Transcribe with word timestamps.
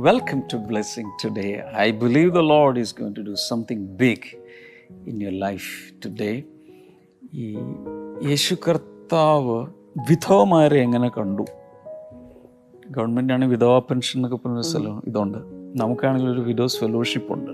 Welcome 0.00 0.40
to 0.40 0.58
Blessing 0.58 1.08
today. 1.24 1.62
I 1.74 1.92
believe 1.92 2.34
the 2.34 2.42
Lord 2.42 2.78
is 2.78 3.00
going 3.00 3.14
to 3.14 3.22
do 3.22 3.32
something 3.32 3.80
big 4.02 4.18
in 5.08 5.20
your 5.20 5.32
life 5.32 5.92
today. 6.06 6.44
ഈ 7.34 7.58
യേശു 8.24 8.56
കർത്താവ് 8.68 9.66
വിധവമാരെ 10.10 10.80
എങ്ങനെ 10.80 11.08
കണ്ടു? 11.08 11.44
ഗവൺമെന്റാണ് 12.90 13.44
വിധവ 13.44 13.78
പെൻഷൻ 13.78 14.18
എന്നൊക്കെ 14.18 14.36
പറഞ്ഞ 14.36 14.60
സ്ഥലം 14.60 15.02
ഇതുണ്ട്. 15.06 15.38
നമുക്കാണെങ്കിൽ 15.82 16.30
ഒരു 16.30 16.40
വിധോസ് 16.40 16.78
ഫെലോഷിപ്പ് 16.78 17.32
ഉണ്ട്. 17.32 17.50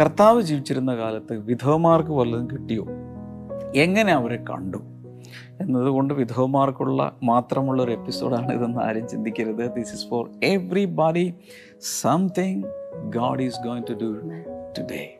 കർത്താവ് 0.00 0.42
ജീവിച്ചിരുന്ന 0.42 0.96
കാലത്ത് 0.96 1.38
വിധവമാർക്ക് 1.38 2.10
വല്ലതും 2.10 2.50
കിട്ടിയോ? 2.50 2.86
എങ്ങനെ 3.76 4.12
അവരെ 4.12 4.36
കണ്ടു? 4.36 4.78
എന്നതുകൊണ്ട് 5.62 6.14
വിധവമാർക്കുള്ള 6.14 7.16
മാത്രമുള്ള 7.22 7.82
ഒരു 7.82 7.92
എപ്പിസോഡാണ് 7.92 8.52
ഇതെന്ന് 8.52 8.80
ആരും 8.80 9.08
ചിന്തിക്കരുത്. 9.08 9.74
This 9.74 9.94
is 9.94 10.06
for 10.08 10.30
everybody 10.84 11.34
something 11.80 12.62
God 13.08 13.42
is 13.42 13.60
going 13.66 13.86
to 13.90 13.92
do 13.92 14.10
today 14.78 15.18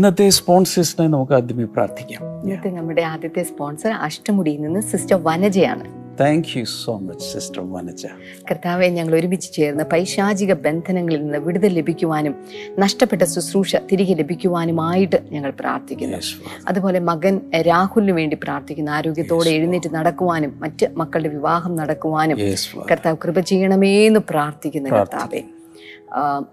ഇന്നത്തെ 0.00 0.28
സ്പോൺസേഴ്സിനെ 0.28 1.06
നമുക്ക് 1.08 1.32
ആദ്യമേ 1.32 1.64
പ്രാർത്ഥിക്കാം. 1.64 2.20
ഇന്നത്തെ 2.42 2.68
നമ്മുടെ 2.68 3.02
ആദ്യത്തെ 3.02 3.42
സ്പോൺസർ 3.42 3.90
അഷ്ടമുടിയിൽ 3.90 4.60
നിന്ന് 4.62 4.80
sister 4.80 5.18
വനജയാണ്. 5.22 5.84
Thank 6.20 6.58
you 6.58 6.64
so 6.64 6.98
much 6.98 7.26
sister 7.32 7.72
Vanaja. 7.72 8.06
കർത്താവെ 8.50 8.88
ഞങ്ങൾ 8.88 9.14
ഒരുമിച്ച് 9.14 9.52
ചേർന്ന് 9.52 9.84
പൈശാചിക 9.84 10.52
ബന്ധനങ്ങളിൽ 10.52 11.22
നിന്ന് 11.22 11.38
വിടുതൽ 11.38 11.68
ലഭിക്കുവാനും 11.68 12.34
നഷ്ടപ്പെട്ട 12.78 13.22
ശുശ്രൂഷ 13.34 13.76
തിരികെ 13.92 14.14
ലഭിക്കുവാനുമായിട്ട് 14.14 15.20
ഞങ്ങൾ 15.32 15.52
പ്രാർത്ഥിക്കുന്നു. 15.60 16.18
അതുപോലെ 16.68 16.98
മകൻ 17.12 17.40
രാഹുലിന് 17.60 18.12
വേണ്ടി 18.12 18.38
പ്രാർത്ഥിക്കുന്നു. 18.42 18.92
ആരോഗ്യത്തോടെ 18.92 19.50
എഴുന്നേറ്റ് 19.50 19.94
നടക്കുവാനും 19.94 20.60
മറ്റ് 20.60 20.88
മക്കളുടെ 20.96 21.28
വിവാഹം 21.28 21.76
നടക്കുവാനും 21.76 22.38
കർത്താവ് 22.90 23.16
കൃപ 23.24 23.40
ചെയ്യണമേ 23.40 24.06
എന്ന് 24.06 24.20
പ്രാർത്ഥിക്കുന്നു. 24.30 24.90
കർത്താവെ. 24.90 25.42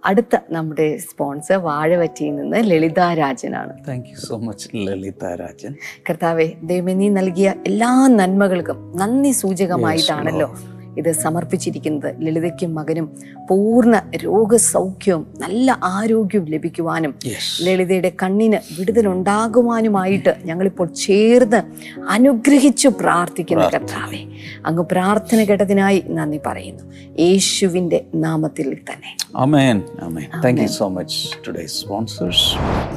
അടുത്ത 0.05 0.37
നമ്മുടെ 0.49 0.97
സ്പോൺസർ 0.97 1.55
വാഴവറ്റിയിൽ 1.55 2.35
നിന്ന് 2.35 2.57
ലളിത 2.57 2.99
രാജനാണ്. 2.99 3.87
Thank 3.87 4.09
you 4.09 4.15
so 4.15 4.37
much 4.37 4.69
Lalitha 4.75 5.25
Rajan. 5.25 5.75
കർത്താവെ 6.09 6.53
ദൈവം 6.63 6.97
നീ 6.97 7.09
നൽകിയ 7.09 7.53
എല്ലാ 7.67 8.07
നന്മകൾക്കും 8.07 8.93
നന്ദി 8.95 9.31
സൂചകമായിട്ടാണല്ലോ. 9.31 10.55
ഇത് 10.97 11.11
സമർപ്പിച്ചിരിക്കുന്നത്. 11.11 12.15
ലളിതയ്ക്കും 12.19 12.75
മകനും 12.75 13.07
പൂർണ 13.49 14.01
രോഗസൗഖ്യവും 14.23 15.27
നല്ല 15.39 15.77
ആരോഗ്യവും 15.83 16.47
ലഭിക്കുവാനും 16.47 17.13
ലളിതയുടെ 17.61 18.11
കണ്ണിന് 18.23 18.59
വിടുതലുണ്ടാകുവാനുമായിട്ട് 18.79 20.35
ഞങ്ങളിപ്പോൾ 20.45 20.87
ചേർന്ന് 20.87 21.61
അനുഗ്രഹിച്ചു 22.09 22.87
പ്രാർത്ഥിക്കുന്ന 22.87 23.69
കർത്താവെ. 23.73 24.21
അങ്ങ് 24.65 24.83
പ്രാർത്ഥന 24.91 25.43
കേട്ടതിനായി 25.43 26.03
നന്ദി 26.09 26.39
പറയുന്നു. 26.47 26.83
യേശുവിന്റെ 27.19 28.05
നാമത്തിൽ 28.15 28.77
തന്നെ. 28.89 29.17
Amen 29.35 29.81
amen 30.01 30.27
thank 30.45 30.61
you 30.61 30.67
so 30.67 30.87
much 30.87 31.47
today 31.47 31.65
sponsors 31.65 32.47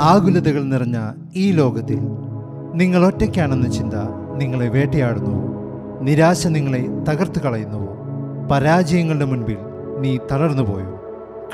ആകുലതകൾ 0.01 0.63
നിറഞ്ഞ 0.65 0.99
ഈ 1.37 1.53
ലോകത്തിൽ 1.53 2.01
നിങ്ങൾ 2.75 3.07
ഒറ്റയ്ക്കാണെന്ന 3.07 3.69
ചിന്ത 3.73 3.95
നിങ്ങളെ 4.37 4.69
വേട്ടയാടുന്നു. 4.69 5.37
നിരാശ 6.03 6.47
നിങ്ങളെ 6.47 6.83
തകർത്തു 7.09 7.41
കളയുന്നുവോ 7.41 7.90
പരാജയങ്ങളുടെ 8.51 9.25
മുൻപിൽ 9.25 9.59
നീ 9.99 10.19
തളർന്നു 10.33 10.63
പോയോ. 10.63 10.93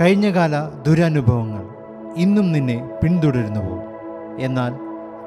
കഴിഞ്ഞകാല 0.00 0.54
ദുരനുഭവങ്ങൾ 0.86 1.64
ഇന്നും 2.16 2.52
നിന്നെ 2.52 2.90
പിന്തുടരുന്നുവോ? 3.02 3.76
എന്നാൽ 4.38 4.72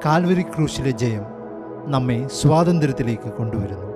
കാൽവരി 0.04 0.42
ക്രൂശിലെ 0.42 0.90
ജയം 0.90 1.24
നമ്മെ 1.86 2.28
സ്വാതന്ത്ര്യത്തിലേക്ക് 2.28 3.30
കൊണ്ടുവരുന്നു. 3.32 3.86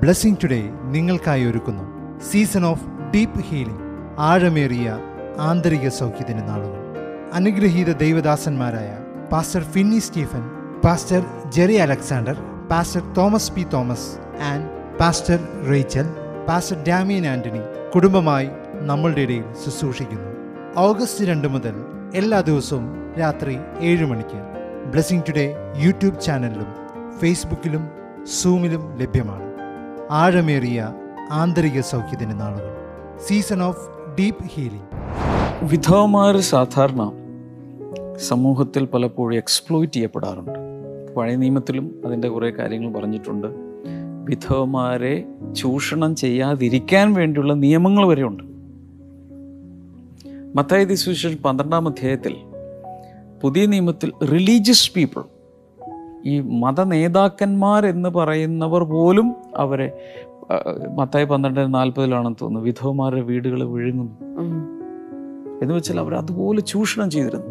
ബ്ലെസ്സിങ് 0.00 0.36
ടുഡേ 0.44 0.70
നിങ്ങൾക്കായി 0.84 1.44
ഒരുക്കുന്നു. 1.44 1.84
സീസൺ 2.20 2.64
ഓഫ് 2.64 2.84
ഡീപ്പ് 3.14 3.40
ഹീലിംഗ് 3.40 3.80
ആഴമേറിയ 4.18 4.98
ആന്തരിക 5.38 5.88
സൗഖ്യത്തിന് 5.88 6.48
നാളുകൾ. 6.48 6.82
അനുഗ്രഹീത 7.32 7.92
ദൈവദാസന്മാരായ 7.96 8.98
pastor 9.32 9.62
Finny 9.62 9.98
Stephen 9.98 10.42
pastor 10.84 11.24
Jerry 11.48 11.74
Alexander 11.74 12.36
pastor 12.70 13.12
Thomas 13.12 13.52
P 13.52 13.66
Thomas 13.72 14.08
and 14.42 14.98
pastor 14.98 15.38
Rachel 15.70 16.06
pastor 16.48 16.84
Damien 16.88 17.26
Antony 17.26 17.58
കുടുംബമായി 17.94 18.48
നമ്മളുടെ 18.74 19.20
ഇടയിൽ 19.20 19.44
ശുശ്രൂഷിക്കുന്നു. 19.64 20.30
ഓഗസ്റ്റ് 20.76 21.24
രണ്ട് 21.24 21.48
മുതൽ 21.48 21.74
എല്ലാ 22.14 22.40
ദിവസവും 22.40 23.12
രാത്രി 23.20 23.56
ഏഴ് 23.80 24.04
മണിക്ക് 24.04 24.38
ബ്ലെസ്സിംഗ് 24.90 25.24
ടുഡേ 25.28 25.54
യൂട്യൂബ് 25.76 26.20
ചാനലിലും 26.20 26.66
ഫേസ്ബുക്കിലും 27.18 27.88
സൂമിലും 28.26 28.96
ലഭ്യമാണ്. 28.96 29.42
ആഴമേറിയ 30.10 30.94
ആന്തരിക 31.30 31.80
സൗഖ്യത്തിന് 31.80 32.40
നാളുകൾ. 32.40 32.76
Season 33.26 33.62
of 33.62 33.88
deep 34.18 34.44
healing. 34.44 34.88
വിധവമാർ 35.62 36.40
സാധാരണ 36.40 37.12
സമൂഹത്തിൽ 38.16 38.84
പലപ്പോഴും 38.84 39.36
എക്സ്പ്ലോയിറ്റ് 39.36 39.92
ചെയ്യപ്പെടാറുണ്ട്. 39.92 40.58
പഴയ 41.14 41.36
നിയമത്തിലും 41.36 42.02
അതിന്റെ 42.06 42.28
കുറേ 42.28 42.50
കാര്യങ്ങൾ 42.50 43.00
പറഞ്ഞിട്ടുണ്ട്. 43.00 43.65
വിധവമാരെ 44.26 45.24
ചൂഷണം 45.56 46.16
ചെയ്യാതിരിക്കാൻ 46.16 47.14
വേണ്ടിയുള്ള 47.14 47.54
നിയമങ്ങൾ 47.54 48.02
വരെ 48.02 48.12
വരെയുണ്ട് 48.12 48.44
മത്തായത് 50.58 50.94
സുവിശേഷം 50.94 51.42
പന്ത്രണ്ടാം 51.42 51.88
അധ്യായത്തിൽ 51.88 52.36
പുതിയ 53.42 53.66
നിയമത്തിൽ 53.66 54.12
റിലീജിയസ് 54.24 54.94
പീപ്പിൾ 54.94 55.22
ഈ 56.24 56.40
മത 56.40 56.84
നേതാക്കന്മാർ 56.84 57.86
എന്ന് 57.86 58.08
പറയുന്നവർ 58.08 58.84
പോലും 58.84 59.34
അവരെ 59.56 59.92
മത്തായി 60.94 61.24
പന്ത്രണ്ട് 61.24 61.74
നാൽപ്പതിലാണെന്ന് 61.74 62.36
തോന്നുന്നു 62.42 62.66
വിധവമാരുടെ 62.66 63.20
വീടുകൾ 63.20 63.62
വിഴുങ്ങുന്നു. 63.62 64.14
എന്ന് 65.62 65.74
വെച്ചാൽ 65.74 66.00
അവർ 66.00 66.14
അതുപോലെ 66.14 66.60
ചൂഷണം 66.60 67.10
ചെയ്തിരുന്നു. 67.10 67.46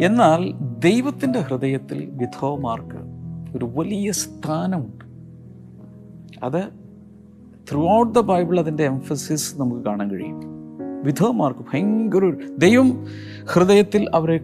എന്നാൽ 0.00 0.54
ദൈവത്തിന്റെ 0.78 1.38
ഹൃദയത്തിൽ 1.38 2.08
വിധവമാർക്ക് 2.12 3.00
ഒരു 3.56 3.64
വലിയ 3.64 4.12
സ്ഥാനമുണ്ട്. 4.12 5.03
അത് 6.44 6.64
ത്രൂ 7.70 7.88
ഔട്ട് 7.88 8.18
ദ 8.18 8.20
ബൈബിൾ 8.20 8.58
അതിന്റെ 8.58 8.84
എംഫസിസ് 8.84 9.60
നമുക്ക് 9.60 9.80
കാണാൻ 9.80 10.10
കഴിയും. 10.10 10.40
വിധവമാർക്ക് 11.04 11.60
ഭയങ്കര 11.60 12.32
ദൈവം 12.58 13.06
ഹൃദയത്തിൽ 13.44 14.10
അവരെ 14.14 14.40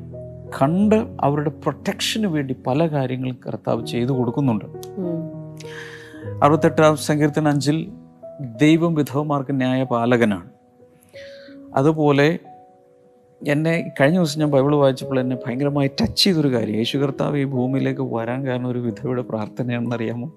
കണ്ട് 0.62 1.16
അവരുടെ 1.20 1.50
പ്രൊട്ടക്ഷന് 1.50 2.26
വേണ്ടി 2.26 2.56
പല 2.66 2.86
കാര്യങ്ങളും 2.86 3.36
കർത്താവ് 3.46 3.86
ചെയ്തു 3.86 4.12
കൊടുക്കുന്നുണ്ട്. 4.12 4.64
അറുപത്തെട്ടാം 6.42 6.96
സങ്കീർത്തന 6.96 7.48
അഞ്ചിൽ 7.48 7.92
ദൈവം 8.60 8.94
വിധവമാർക്ക് 8.94 9.56
ന്യായപാലകനാണ്. 9.56 10.50
അതുപോലെ 11.74 12.38
എന്നെ 13.46 13.92
കഴിഞ്ഞ 14.00 14.16
ദിവസം 14.16 14.40
ഞാൻ 14.40 14.50
ബൈബിൾ 14.50 14.74
വായിച്ചപ്പോൾ 14.74 15.20
എന്നെ 15.20 15.36
ഭയങ്കരമായി 15.46 15.88
ടച്ച് 15.88 16.24
ചെയ്തൊരു 16.24 16.52
കാര്യം. 16.52 16.76
യേശു 16.76 16.98
കർത്താവ് 16.98 17.38
ഈ 17.38 17.44
ഭൂമിയിലേക്ക് 17.44 18.00
വരാൻ 18.00 18.46
കാരണം 18.46 18.66
ഒരു 18.66 18.78
വിധവയുടെ 18.78 19.22
പ്രാർത്ഥനയാണെന്നറിയാമോ? 19.22 20.32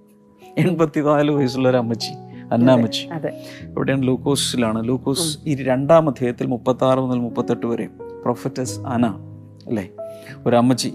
എൺപത്തിനാല് 0.57 1.31
വയസ്സുള്ള 1.31 1.69
ഒരു 1.69 1.77
അമ്മച്ചി 1.77 2.13
അന്നാമ്മച്ചി. 2.53 3.05
അതെ 3.05 3.41
എവിടെയാണ് 3.61 4.07
ലൂക്കോസിലാണ് 4.07 4.87
ലൂക്കോസ് 4.87 5.39
ഈ 5.45 5.55
രണ്ടാം 5.55 6.09
അധ്യായത്തിൽ 6.09 6.47
മുപ്പത്തി 6.47 6.85
ആറ് 6.85 6.97
മുതൽ 6.97 7.19
മുപ്പത്തെട്ട് 7.19 7.65
വരെ 7.65 7.87
പ്രൊഫറ്റസ് 8.21 8.79
അന 8.79 9.05
അല്ലേ? 9.67 9.89
ഒരു 10.45 10.55
അമ്മച്ചി 10.55 10.93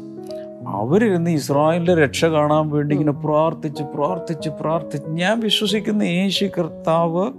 അവരിരുന്ന് 0.66 1.30
ഇസ്രായേലിന്റെ 1.30 1.94
രക്ഷ 1.94 2.24
കാണാൻ 2.24 2.70
വേണ്ടി 2.70 2.96
ഇങ്ങനെ 2.96 3.12
പ്രാർത്ഥിച്ച് 3.12 3.82
പ്രാർത്ഥിച്ച് 3.82 4.48
പ്രാർത്ഥിച്ച് 4.48 5.10
ഞാൻ 5.10 5.40
വിശ്വസിക്കുന്ന 5.40 6.02
യേശു 6.02 6.44
കർത്താവ് 6.44 7.32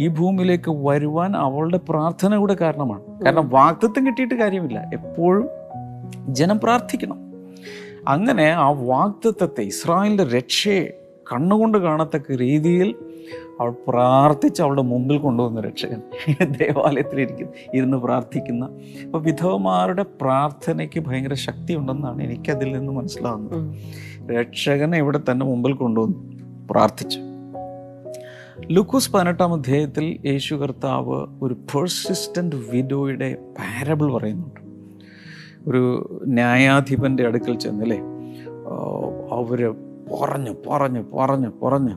ഈ 0.00 0.08
ഭൂമിയിലേക്ക് 0.08 0.70
വരുവാൻ 0.70 1.36
അവളുടെ 1.36 1.80
പ്രാർത്ഥന 1.88 2.36
കൂടെ 2.36 2.54
കാരണമാണ്. 2.54 3.24
കാരണം 3.24 3.48
വാക്തത്വം 3.48 4.06
കിട്ടിയിട്ട് 4.06 4.34
കാര്യമില്ല. 4.34 4.90
എപ്പോഴും 4.94 5.48
ജനം 6.28 6.60
പ്രാർത്ഥിക്കണം. 6.60 7.18
അങ്ങനെ 8.08 8.50
ആ 8.50 8.70
വാഗ്ദത്തത്തെ 8.70 9.62
ഇസ്രായേലിന്റെ 9.62 10.24
രക്ഷയെ 10.24 10.98
കണ്ണുകൊണ്ട് 11.32 11.78
കാണത്തക്ക 11.78 12.32
രീതിയിൽ 12.32 12.94
അവൾ 13.60 13.74
പ്രാർത്ഥിച്ച് 13.88 14.62
അവളുടെ 14.62 14.82
മുമ്പിൽ 14.82 15.18
കൊണ്ടുവന്ന 15.18 15.60
രക്ഷകൻ. 15.60 16.00
ദേവാലയത്തിൽ 16.44 17.20
ഇരിക്കുന്നു. 17.20 17.52
ഇരുന്ന് 17.74 17.96
പ്രാർത്ഥിക്കുന്ന. 17.96 18.68
അപ്പോൾ 19.04 19.22
വിധവമാരുടെ 19.22 20.04
പ്രാർത്ഥനയ്ക്ക് 20.20 21.00
ഭയങ്കര 21.00 21.34
ശക്തി 21.34 21.74
ഉണ്ടെന്നാണ് 21.74 22.22
എനിക്കതിൽ 22.22 22.72
നിന്ന് 22.72 22.92
മനസ്സിലാവുന്നത്. 22.92 23.76
രക്ഷകനെ 24.32 24.98
ഇവിടെ 24.98 25.20
തന്നെ 25.30 25.46
മുമ്പിൽ 25.46 25.72
കൊണ്ടുവന്നു. 25.72 26.18
പ്രാർത്ഥിച്ചു. 26.70 27.18
ലുക്കൂസ് 28.70 29.12
പതിനെട്ടാം 29.12 29.52
അധ്യായത്തിൽ 29.52 30.18
യേശു 30.26 30.54
കർത്താവ് 30.54 31.26
ഒരു 31.42 31.54
പെർസിസ്റ്റന്റ് 31.54 32.56
വിഡോയുടെ 32.56 33.34
പാരബിൾ 33.34 34.12
പറയുന്നുണ്ട്. 34.12 34.60
ഒരു 35.70 35.82
ന്യായാധിപന്റെ 36.26 37.26
അടുക്കൽ 37.26 37.58
ചെന്നല്ലേ 37.58 37.98
അവർ 39.30 39.74
പറഞ്ഞു 40.12 40.54
പറഞ്ഞു 40.68 41.02
പറഞ്ഞു 41.14 41.50
പറഞ്ഞു. 41.62 41.96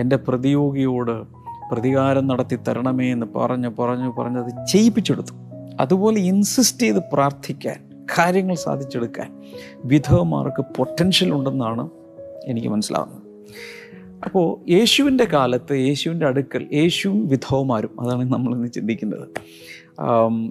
എന്റെ 0.00 0.16
പ്രതിയോഗിയോട് 0.16 1.46
പ്രതികാരം 1.72 2.26
നടത്തി 2.26 2.56
തരണമേ 2.56 3.12
എന്ന് 3.12 3.26
പറഞ്ഞു 3.36 3.68
പറഞ്ഞു 3.78 4.14
പറഞ്ഞ് 4.18 4.38
അത് 4.38 4.66
ചെയ്യിപ്പിച്ചെടുത്തു. 4.66 5.32
അതുപോലെ 5.80 6.18
ഇൻസിസ്റ്റ് 6.20 6.82
ചെയ്ത് 6.82 6.98
പ്രാർത്ഥിക്കാൻ 7.12 7.76
കാര്യങ്ങൾ 8.18 8.54
സാധിച്ചെടുക്കാൻ 8.54 9.42
വിധവമാർക്ക് 9.84 10.64
പൊട്ടൻഷ്യൽ 10.76 11.32
ഉണ്ടെന്നാണ് 11.32 11.90
എനിക്ക് 12.44 12.68
മനസ്സിലാകുന്നത് 12.68 13.26
അപ്പോൾ 14.24 14.70
യേശുവിന്റെ 14.70 15.24
കാലത്ത് 15.24 15.72
യേശുവിന്റെ 15.72 16.26
അടുക്കൽ 16.26 16.66
യേശുവും 16.72 17.28
വിധവമാരും 17.28 18.00
അതാണ് 18.00 18.32
നമ്മൾ 18.32 18.54
ഇന്ന് 18.54 18.68
ചിന്തിക്കുന്നത്. 18.68 19.28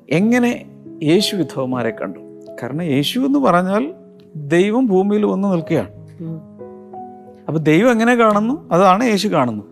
എങ്ങനെ 0.09 0.65
യേശു 1.03 1.35
വിധവമാരെ 1.35 1.89
കണ്ടു? 1.89 2.19
കാരണം 2.63 2.83
യേശു 2.83 3.19
എന്ന് 3.19 3.39
പറഞ്ഞാൽ 3.39 3.93
ദൈവം 4.35 4.87
ഭൂമിയിൽ 4.87 5.25
വന്ന് 5.25 5.51
നിൽക്കുകയാണ്. 5.51 5.89
അപ്പോൾ 7.47 7.59
ദൈവം 7.59 7.91
എങ്ങനെ 7.91 8.15
കാണുന്നു? 8.15 8.69
അതാണ് 8.71 9.03
യേശു 9.03 9.27
കാണുന്നു. 9.27 9.63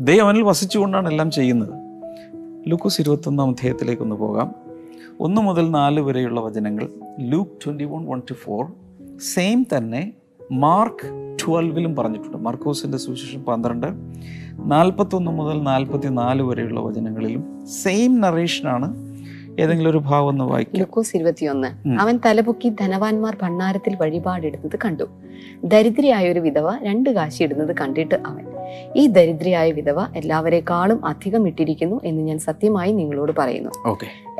ദൈവം 0.00 0.24
അവനിൽ 0.24 0.42
വസിച്ചുകൊണ്ടാണ് 0.42 1.08
എല്ലാം 1.08 1.30
ചെയ്യുന്നത്. 1.30 1.70
ലൂക്കോസ് 2.70 3.00
ഇരുപത്തൊന്നാം 3.00 3.48
അധ്യായത്തിലേക്ക് 3.50 4.02
ഒന്ന് 4.02 4.16
പോകാം. 4.16 4.54
ഒന്ന് 5.20 5.40
മുതൽ 5.40 5.70
നാല് 5.70 6.00
വരെയുള്ള 6.00 6.40
വചനങ്ങൾ. 6.40 6.88
Luke 7.20 7.50
twenty 7.64 7.84
one 7.84 8.06
one 8.06 8.22
to 8.30 8.34
four. 8.34 8.66
Same 9.34 9.66
തന്നെ 9.76 10.12
മാർക്ക് 10.52 11.36
ട്വൽവിലും 11.44 11.96
പറഞ്ഞിട്ടുണ്ട്. 11.96 12.36
മാർക്കോസിന്റെ 12.36 12.98
സുവിശേഷം 12.98 13.42
പന്ത്രണ്ട്. 13.42 13.86
നാൽപ്പത്തൊന്ന് 14.58 15.30
മുതൽ 15.30 15.62
നാൽപ്പത്തി 15.62 16.08
നാല് 16.08 16.42
വരെയുള്ള 16.42 16.80
വചനങ്ങളിലും 16.80 17.66
സെയിം 17.66 18.20
നറേഷനാണ് 18.20 19.11
ഏതെങ്കിലും 19.60 19.90
ഒരു 19.90 19.98
ഭാഗം 19.98 20.26
ഒന്ന് 20.26 20.44
വായിക്കും. 20.44 20.78
ലൂക്കോസ് 20.78 21.16
ഇരുപത്തിയൊന്ന്. 21.16 21.88
അവൻ 22.00 22.18
തലപൊക്കി 22.26 22.68
ധനവാന്മാർ 22.68 23.36
ഭണ്ണാരത്തിൽ 23.42 23.96
വഴിപാടിടുന്നത് 24.00 24.78
കണ്ടു. 24.84 25.04
ദരിദ്രയായ 25.64 26.32
ഒരു 26.32 26.40
വിധവ 26.40 26.76
രണ്ട് 26.82 27.10
കാശി 27.10 27.42
ഇടുന്നത് 27.42 27.76
കണ്ടിട്ട് 27.80 28.14
അവൻ 28.14 28.44
ഈ 28.96 29.06
ദരിദ്രയായ 29.06 29.70
വിധവ 29.70 30.06
എല്ലാവരെക്കാളും 30.16 31.06
അധികം 31.06 31.46
ഇട്ടിരിക്കുന്നു 31.46 32.00
എന്ന് 32.04 32.22
ഞാൻ 32.22 32.38
സത്യമായി 32.38 32.92
നിങ്ങളോട് 32.92 33.32
പറയുന്നു. 33.38 33.70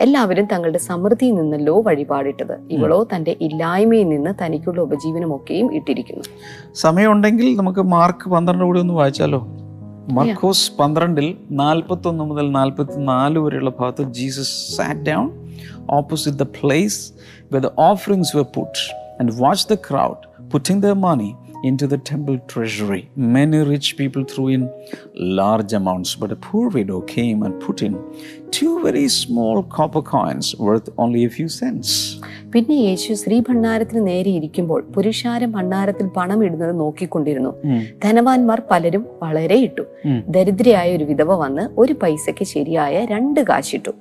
എല്ലാവരും 0.00 0.48
തങ്ങളുടെ 0.52 0.78
സമൃദ്ധിയിൽ 0.78 1.32
നിന്നല്ലോ 1.32 1.82
വഴിപാടിട്ടത് 1.82 2.58
ഇവളോ 2.70 3.08
തന്റെ 3.14 3.36
ഇല്ലായ്മയിൽ 3.40 4.08
നിന്ന് 4.08 4.44
തനിക്കുള്ള 4.44 4.80
ഉപജീവനമൊക്കെയും 4.80 5.74
ഇട്ടിരിക്കുന്നു. 5.74 6.24
സമയമുണ്ടെങ്കിൽ 6.74 7.56
നമുക്ക് 7.56 7.80
മാർക്ക് 7.80 8.30
പന്ത്രണ്ട് 8.30 8.64
കൂടി 8.64 8.80
ഒന്ന് 8.80 8.94
വായിച്ചാലോ? 8.94 9.61
മർക്കോസ് 10.17 10.67
പന്ത്രണ്ടിൽ 10.79 11.27
നാൽപ്പത്തൊന്ന് 11.61 12.25
മുതൽ 12.29 12.45
നാൽപ്പത്തി 12.57 12.99
നാല് 13.09 13.39
വരെയുള്ള 13.45 13.71
ഭാഗത്ത് 13.79 14.05
Jesus 14.19 14.53
sat 14.77 15.03
down 15.09 15.27
opposite 15.99 16.39
the 16.43 16.47
place 16.59 16.99
where 17.51 17.61
the 17.61 17.73
offerings 17.89 18.29
were 18.37 18.49
put 18.57 18.73
and 19.19 19.37
watched 19.43 19.67
the 19.67 19.77
crowd 19.77 20.19
putting 20.49 20.79
their 20.81 20.95
money 20.95 21.29
into 21.63 21.87
the 21.87 21.97
temple 22.09 22.37
treasury. 22.47 23.09
Many 23.37 23.59
rich 23.69 23.87
people 23.97 24.23
threw 24.23 24.47
in 24.49 24.63
large 25.39 25.73
amounts, 25.73 26.15
but 26.15 26.31
a 26.31 26.39
poor 26.47 26.65
widow 26.69 27.01
came 27.15 27.43
and 27.43 27.59
put 27.59 27.81
in 27.81 27.93
two 28.52 28.72
very 28.84 29.08
small 29.08 29.62
copper 29.76 30.02
coins 30.02 30.46
worth 30.66 30.88
only 31.02 31.22
a 31.28 31.30
few 31.36 31.48
cents. 31.60 31.88
പിന്നെ 32.54 32.74
യേശു 32.86 33.12
ശ്രീ 33.20 33.36
ഭണ്ഡാരത്തിന് 33.48 34.00
നേരെ 34.08 34.30
ഇരിക്കുമ്പോൾ 34.38 34.80
പുരുഷാരം 34.94 35.50
ഭണ്ഡാരത്തിൽ 35.56 36.06
പണം 36.16 36.40
ഇടുന്നത് 36.46 36.74
നോക്കിക്കൊണ്ടിരുന്നു. 36.80 37.52
ധനവാന്മാർ 38.04 38.58
പലരും 38.70 39.04
വളരെ 39.22 39.56
ഇട്ടു. 39.66 39.84
ദരിദ്രയായ 40.36 40.88
ഒരു 40.98 41.04
വിധവ 41.10 41.36
വന്ന് 41.44 41.64
ഒരു 41.82 41.94
പൈസയ്ക്ക് 42.02 42.46
ശരിയായ 42.54 43.04
രണ്ട് 43.12 43.40
കാശിട്ടു. 43.50 43.92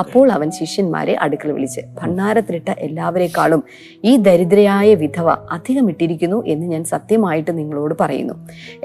അപ്പോൾ 0.00 0.26
അവൻ 0.36 0.48
ശിഷ്യന്മാരെ 0.58 1.14
അടുക്കൾ 1.24 1.48
വിളിച്ച് 1.56 1.82
ഭണ്ണാരത്തിലിട്ട 1.98 2.70
എല്ലാവരെക്കാളും 2.86 3.60
ഈ 4.10 4.12
ദരിദ്രയായ 4.28 4.88
വിധവ 5.02 5.28
അധികം 5.56 5.86
ഇട്ടിരിക്കുന്നു 5.92 6.38
എന്ന് 6.52 6.66
ഞാൻ 6.72 6.82
സത്യമായിട്ട് 6.94 7.52
നിങ്ങളോട് 7.58 7.94
പറയുന്നു. 8.00 8.34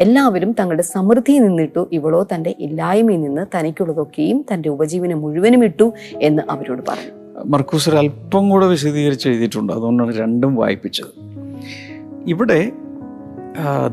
എല്ലാവരും 0.05 0.51
തങ്ങളുടെ 0.59 0.85
സമൃദ്ധിയിൽ 0.93 1.43
നിന്നിട്ടു 1.47 1.83
ഇവളോ 1.99 2.21
തന്റെ 2.33 2.53
ഇല്ലായ്മയിൽ 2.67 3.21
നിന്ന് 3.27 3.45
തനിക്കുള്ളതൊക്കെയും 3.55 4.41
തന്റെ 4.51 4.69
ഉപജീവനം 4.75 5.12
മുഴുവനും 5.13 5.63
ഇട്ടു 5.63 5.93
എന്ന് 6.21 6.41
അവരോട് 6.49 6.81
പറഞ്ഞു. 6.89 7.23
മർക്കൂസർ 7.45 7.95
അല്പം 7.95 8.49
കൂടെ 8.49 8.67
വിശദീകരിച്ച് 8.67 9.29
എഴുതിയിട്ടുണ്ട്. 9.29 9.73
അതുകൊണ്ടാണ് 9.73 10.17
രണ്ടും 10.17 10.55
വായിപ്പിച്ചത്. 10.55 11.33
ഇവിടെ 12.27 12.71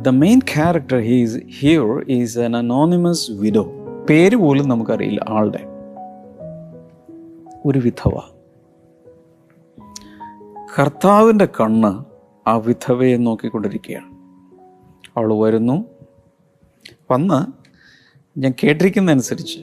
the 0.03 0.09
main 0.09 0.39
character 0.39 0.99
he's 0.99 1.39
here 1.59 2.05
is 2.09 2.39
an 2.39 2.57
anonymous 2.57 3.31
widow 3.31 3.71
പേര് 4.11 4.37
പോലും 4.37 4.69
നമുക്കറിയില്ല 4.69 5.25
ആളുടെ. 5.29 5.67
ഒരു 7.67 7.79
വിധവ. 7.79 8.21
കർത്താവിന്റെ 10.81 11.49
കണ്ണ് 11.61 12.05
ആ 12.49 12.57
വിധവയെ 12.57 13.17
നോക്കിക്കൊണ്ടിരിക്കുകയാണ്. 13.17 14.11
അവൾ 15.17 15.35
വരുന്നു. 15.35 15.85
വന്ന് 17.11 17.61
ഞാൻ 18.39 18.55
കേട്ടിരിക്കുന്നതനുസരിച്ച് 18.65 19.59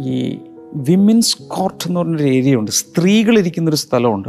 ഈ 0.00 0.38
വിമൻസ് 0.74 1.36
കോർട്ട് 1.48 1.88
എന്ന് 1.88 2.00
പറഞ്ഞൊരു 2.00 2.22
ഏരിയ 2.22 2.56
ഉണ്ട് 2.56 2.70
സ്ത്രീകൾ 2.70 3.18
സ്ത്രീകളിരിക്കുന്നൊരു 3.18 3.76
സ്ഥലമുണ്ട്. 3.76 4.28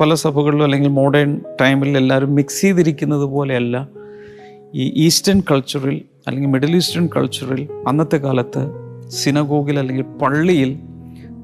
പല 0.00 0.14
സഭകളിലും 0.14 0.64
അല്ലെങ്കിൽ 0.64 0.88
മോഡേൺ 0.88 1.40
ടൈമിൽ 1.60 1.96
എല്ലാവരും 1.96 2.34
മിക്സ് 2.34 2.60
ചെയ്തിരിക്കുന്നത് 2.60 3.22
പോലെയല്ല. 3.22 3.88
ഈ 4.74 5.04
ഈസ്റ്റേൺ 5.04 5.42
കൾച്ചറിൽ 5.50 6.02
അല്ലെങ്കിൽ 6.26 6.48
മിഡിൽ 6.48 6.76
ഈസ്റ്റേൺ 6.76 7.08
കൾച്ചറിൽ 7.16 7.68
അന്നത്തെ 7.88 8.16
കാലത്ത് 8.16 8.70
സിനഗോഗിൽ 9.08 9.78
അല്ലെങ്കിൽ 9.78 10.04
പള്ളിയിൽ 10.18 10.78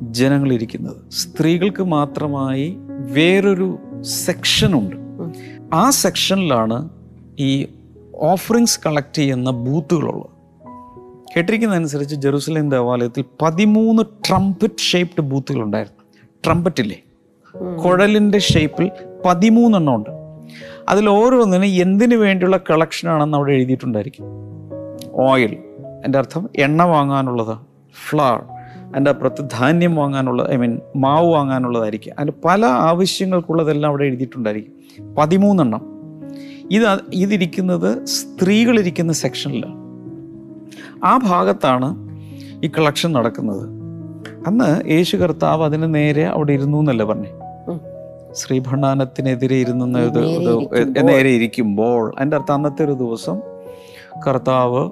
ജനങ്ങൾ 0.03 0.53
ഇരിക്കുന്നത്. 0.53 1.11
സ്ത്രീകൾക്ക് 1.11 1.83
മാത്രമായി 1.83 2.77
വേറൊരു 3.13 3.79
സെക്ഷനുണ്ട് 4.01 4.97
ആ 5.75 5.91
സെക്ഷനിലാണ് 5.91 6.89
ഈ 7.39 7.67
ഓഫറിങ്സ് 8.15 8.81
കളക്ട് 8.87 9.17
ചെയ്യുന്ന 9.17 9.51
ബൂത്തുകളുള്ളത് 9.51 10.30
കേട്ടിരിക്കുന്നതനുസരിച്ച് 11.37 12.17
ജെറുസലേം 12.17 12.71
ദേവാലയത്തിൽ 12.71 13.25
പതിമൂന്ന് 13.43 14.03
ട്രംപറ്റ് 14.29 14.79
ഷേപ്ഡ് 14.79 15.23
ബൂത്തുകൾ 15.23 15.63
ഉണ്ടായിരുന്നു. 15.63 16.05
ട്രംപറ്റ് 16.47 16.81
ഇല്ലേ? 16.81 17.03
കുഴലിന്റെ 17.85 18.39
ഷേപ്പിൽ 18.39 18.91
പതിമൂന്നെണ്ണം 19.25 19.95
ഉണ്ട്. 19.95 20.11
അതിൽ 20.89 21.09
ഓരോന്നിനും 21.09 21.67
എന്തിനു 21.67 22.17
വേണ്ടിയുള്ള 22.17 22.57
കളക്ഷനാണെന്ന് 22.57 23.37
അവിടെ 23.37 23.53
എഴുതിയിട്ടുണ്ടായിരിക്കും. 23.53 24.25
ഓയിൽ 25.13 25.59
എന്റെ 26.05 26.19
അർത്ഥം 26.19 26.51
എണ്ണ 26.57 26.83
വാങ്ങാനുള്ളത് 26.83 27.59
ഫ്ലവർ 28.09 28.43
അതിന്റെ 28.89 29.11
അപ്പുറത്ത് 29.11 29.49
ധാന്യം 29.53 29.97
വാങ്ങാനുള്ളത് 29.97 30.53
ഐ 30.53 30.57
മീൻ 30.57 30.81
മാവ് 30.97 31.27
വാങ്ങാനുള്ളതായിരിക്കും. 31.27 32.15
അതിന് 32.19 32.33
പല 32.45 32.67
ആവശ്യങ്ങൾക്കുള്ളതെല്ലാം 32.67 33.89
അവിടെ 33.89 34.05
എഴുതിയിട്ടുണ്ടായിരിക്കും. 34.05 35.15
പതിമൂന്നെണ്ണം. 35.15 35.91
ഇത് 36.71 37.01
ഇതിരിക്കുന്നത് 37.13 38.05
സ്ത്രീകളിരിക്കുന്ന 38.05 39.13
സെക്ഷനിലാണ് 39.13 39.80
ആ 41.05 41.17
ഭാഗത്താണ് 41.17 41.89
ഈ 42.65 42.71
കളക്ഷൻ 42.79 43.13
നടക്കുന്നത്. 43.13 43.69
അന്ന് 44.47 44.89
യേശു 44.91 45.17
കർത്താവ് 45.17 45.65
അതിന് 45.65 45.95
നേരെ 45.95 46.27
അവിടെ 46.27 46.53
ഇരുന്നു 46.53 46.79
എന്നല്ല 46.79 47.05
പറഞ്ഞേ. 47.05 47.31
ശ്രീഭണ്ണാനത്തിനെതിരെ 48.33 49.57
ഇരുന്ന 49.57 49.85
നേരെ 51.03 51.29
ഇരിക്കുമ്പോൾ. 51.29 52.15
എന്റെ 52.21 52.37
അർത്ഥം 52.37 52.55
അന്നത്തെ 52.55 52.85
ഒരു 52.85 52.93
ദിവസം 52.93 53.41
കർത്താവ് 54.27 54.91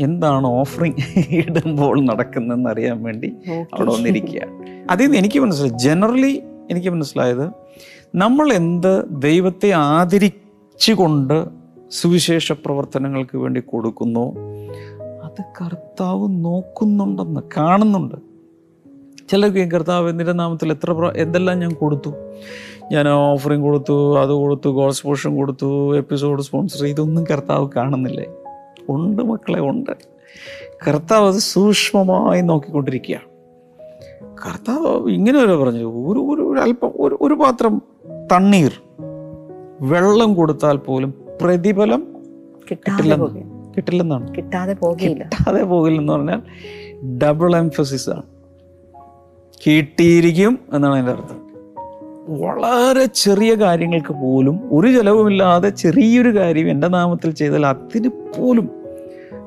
എന്താണ് 0.00 0.46
ഓഫറിങ് 0.46 1.18
ഇടുമ്പോൾ 1.30 2.04
നടക്കുന്നതെന്ന് 2.04 2.70
അറിയാൻ 2.70 3.02
വേണ്ടി 3.02 3.34
അവിടെ 3.74 3.90
വന്നിരിക്കുകയാണ്. 3.90 4.52
അതിൽ 4.90 5.04
നിന്ന് 5.04 5.18
എനിക്ക് 5.18 5.38
മനസ്സിലായി. 5.38 5.78
ജനറലി 5.78 6.42
എനിക്ക് 6.70 6.88
മനസ്സിലായത് 6.88 7.50
നമ്മൾ 8.14 8.52
എന്ത് 8.52 9.04
ദൈവത്തെ 9.10 9.70
ആദരിച്ചുകൊണ്ട് 9.70 11.48
സുവിശേഷ 11.90 12.52
പ്രവർത്തനങ്ങൾക്ക് 12.52 13.36
വേണ്ടി 13.38 13.60
കൊടുക്കുന്നു 13.60 14.51
അത് 15.32 15.64
കർത്താവ് 15.64 16.28
നോക്കുന്നുണ്ടെന്ന് 16.30 17.40
കാണുന്നുണ്ട്. 17.56 18.14
ചിലർക്ക് 19.28 19.72
കർത്താവ് 19.72 20.10
എന്തിന്റെ 20.10 20.32
നാമത്തിൽ 20.32 20.70
എത്ര 20.70 20.92
പ്ര- 20.92 21.16
എന്തെല്ലാം 21.16 21.58
ഞാൻ 21.58 21.74
കൊടുത്തു? 21.74 22.10
ഞാൻ 22.92 23.08
ഓഫറിങ് 23.08 23.62
കൊടുത്തു 23.62 24.18
അത് 24.18 24.30
കൊടുത്തു 24.30 24.70
ഗോൾസ് 24.70 25.02
പോഷൻ 25.02 25.36
കൊടുത്തു 25.36 25.96
എപ്പിസോഡ് 25.96 26.42
സ്പോൺസർ 26.42 26.86
ഇതൊന്നും 26.86 27.24
കർത്താവ് 27.24 27.68
കാണുന്നില്ലേ? 27.76 28.26
ഉണ്ട് 28.88 29.22
മക്കളെ 29.22 29.60
ഉണ്ട്. 29.60 29.90
കർത്താവ് 30.88 31.26
അത് 31.26 31.34
സൂക്ഷ്മമായി 31.34 32.40
നോക്കിക്കൊണ്ടിരിക്കുകയാണ്. 32.40 33.32
കർത്താവ് 34.46 35.10
ഇങ്ങനെ 35.10 35.42
വരെ 35.42 35.56
പറഞ്ഞു 35.56 35.86
ഒരു 35.86 36.18
ഒരു 36.18 36.60
അല്പം 36.60 36.92
ഒരു 37.00 37.18
ഒരു 37.20 37.34
പാത്രം 37.34 37.82
തണ്ണീർ 38.32 38.72
വെള്ളം 39.80 40.34
കൊടുത്താൽ 40.34 40.76
പോലും 40.76 41.14
പ്രതിഫലം 41.42 42.16
കിട്ടില്ലെന്ന്. 42.70 43.51
കിട്ടില്ലെന്നാണ്. 43.76 44.34
കിട്ടാതെ 44.34 44.76
കിട്ടാതെ 45.02 45.62
പോകില്ലെന്ന് 45.62 46.12
പറഞ്ഞാൽ 46.12 46.42
ഡബിൾ 47.22 47.56
എംഫസിസ് 47.56 48.10
ആണ്. 48.10 48.22
കിട്ടിയിരിക്കും 49.66 50.58
എന്നാണ് 50.72 50.98
എന്റെ 50.98 51.12
അർത്ഥം. 51.12 51.42
വളരെ 52.40 53.04
ചെറിയ 53.04 53.54
കാര്യങ്ങൾക്ക് 53.54 54.12
പോലും 54.12 54.60
ഒരു 54.72 54.92
ചെലവുമില്ലാതെ 54.92 55.68
ചെറിയൊരു 55.68 56.38
കാര്യം 56.38 56.70
എന്റെ 56.70 56.88
നാമത്തിൽ 56.88 57.30
ചെയ്താൽ 57.30 57.66
അതിന് 57.66 58.08
പോലും 58.08 58.70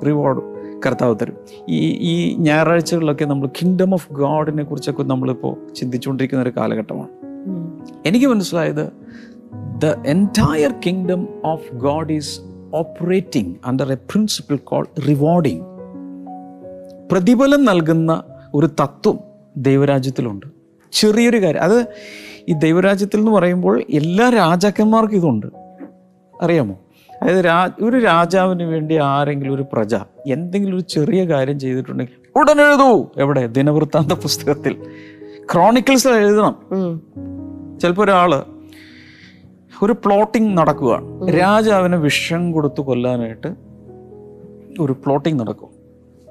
റിവാർഡ് 0.08 0.42
കർത്താവ് 0.86 1.16
തരും. 1.22 1.38
ഈ 1.70 1.98
ഈ 2.02 2.36
ഞായറാഴ്ചകളിലൊക്കെ 2.36 3.26
നമ്മൾ 3.26 3.48
കിങ്ഡം 3.48 3.94
ഓഫ് 3.94 4.14
ഗാഡിനെ 4.14 4.64
കുറിച്ചൊക്കെ 4.64 5.04
നമ്മളിപ്പോൾ 5.04 5.74
ചിന്തിച്ചുകൊണ്ടിരിക്കുന്ന 5.76 6.44
ഒരു 6.44 6.50
കാലഘട്ടമാണ്. 6.58 7.10
എനിക്ക് 8.06 8.26
മനസ്സിലായത് 8.26 8.90
the 9.54 10.08
entire 10.08 10.74
kingdom 10.86 11.28
of 11.46 11.76
God 11.76 12.12
is 12.14 12.40
operating 12.76 13.56
under 13.66 13.92
a 13.92 13.96
principle 13.96 14.56
call 14.56 14.88
rewarding 15.08 15.62
പ്രതിഫലം 17.12 17.66
നൽകുന്ന 17.66 18.24
ഒരു 18.54 18.66
തത്വം 18.66 19.20
ദൈവരാജ്യത്തിലുണ്ട്. 19.58 20.46
ചെറിയൊരു 20.92 21.42
കാര്യം 21.42 21.62
അത് 21.62 21.86
ഈ 22.50 22.54
ദൈവരാജ്യത്തിൽ 22.54 23.20
എന്ന് 23.20 23.32
പറയുമ്പോൾ 23.32 23.84
എല്ലാ 23.90 24.30
രാജാക്കന്മാർക്കും 24.30 25.16
ഇതുണ്ട്. 25.16 25.48
അറിയാമോ? 26.42 26.80
അതായത് 27.22 27.46
രാ 27.46 27.70
ഒരു 27.82 27.98
രാജാവിന് 27.98 28.64
വേണ്ടി 28.64 28.96
ആരെങ്കിലും 28.96 29.54
ഒരു 29.54 29.66
പ്രജ 29.74 29.96
എന്തെങ്കിലും 30.28 30.76
ഒരു 30.76 30.82
ചെറിയ 30.82 31.24
കാര്യം 31.24 31.60
ചെയ്തിട്ടുണ്ടെങ്കിൽ 31.60 32.40
ഉടൻ 32.40 32.62
എഴുതൂ. 32.62 33.10
എവിടെ? 33.18 33.48
ദിനവൃത്താന്ത 33.48 34.12
പുസ്തകത്തിൽ. 34.12 34.86
ക്രോണിക്കിൾസിൽ 35.54 36.10
എഴുതണം. 36.10 36.56
ചിലപ്പോൾ 37.80 38.04
ഒരാൾ 38.04 38.44
ഒരു 39.84 39.94
പ്ലോട്ടിംഗ് 39.94 40.58
നടക്കുകയാണ് 40.58 41.28
രാജാവിന് 41.28 41.96
വിഷം 41.96 42.52
കൊടുത്തു 42.52 42.82
കൊല്ലാനായിട്ട് 42.82 43.56
ഒരു 44.80 44.94
പ്ലോട്ടിംഗ് 44.94 45.40
നടക്കും. 45.40 45.70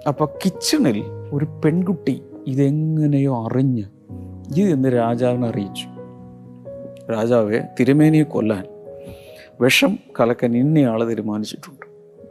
അപ്പൊ 0.08 0.26
കിച്ചണിൽ 0.26 1.02
ഒരു 1.32 1.44
പെൺകുട്ടി 1.64 2.22
ഇതെങ്ങനെയോ 2.46 3.44
അറിഞ്ഞ് 3.44 3.84
ഇത് 4.56 4.68
എന്ന് 4.68 4.88
രാജാവിനെ 4.96 5.48
അറിയിച്ചു. 5.48 5.86
രാജാവെ 7.12 7.60
തിരുമേനിയെ 7.80 8.22
കൊല്ലാൻ 8.22 8.64
വിഷം 9.60 9.98
കലക്കാൻ 10.20 10.56
ഇന്നയാൾ 10.56 11.08
തീരുമാനിച്ചിട്ടുണ്ട്. 11.08 11.86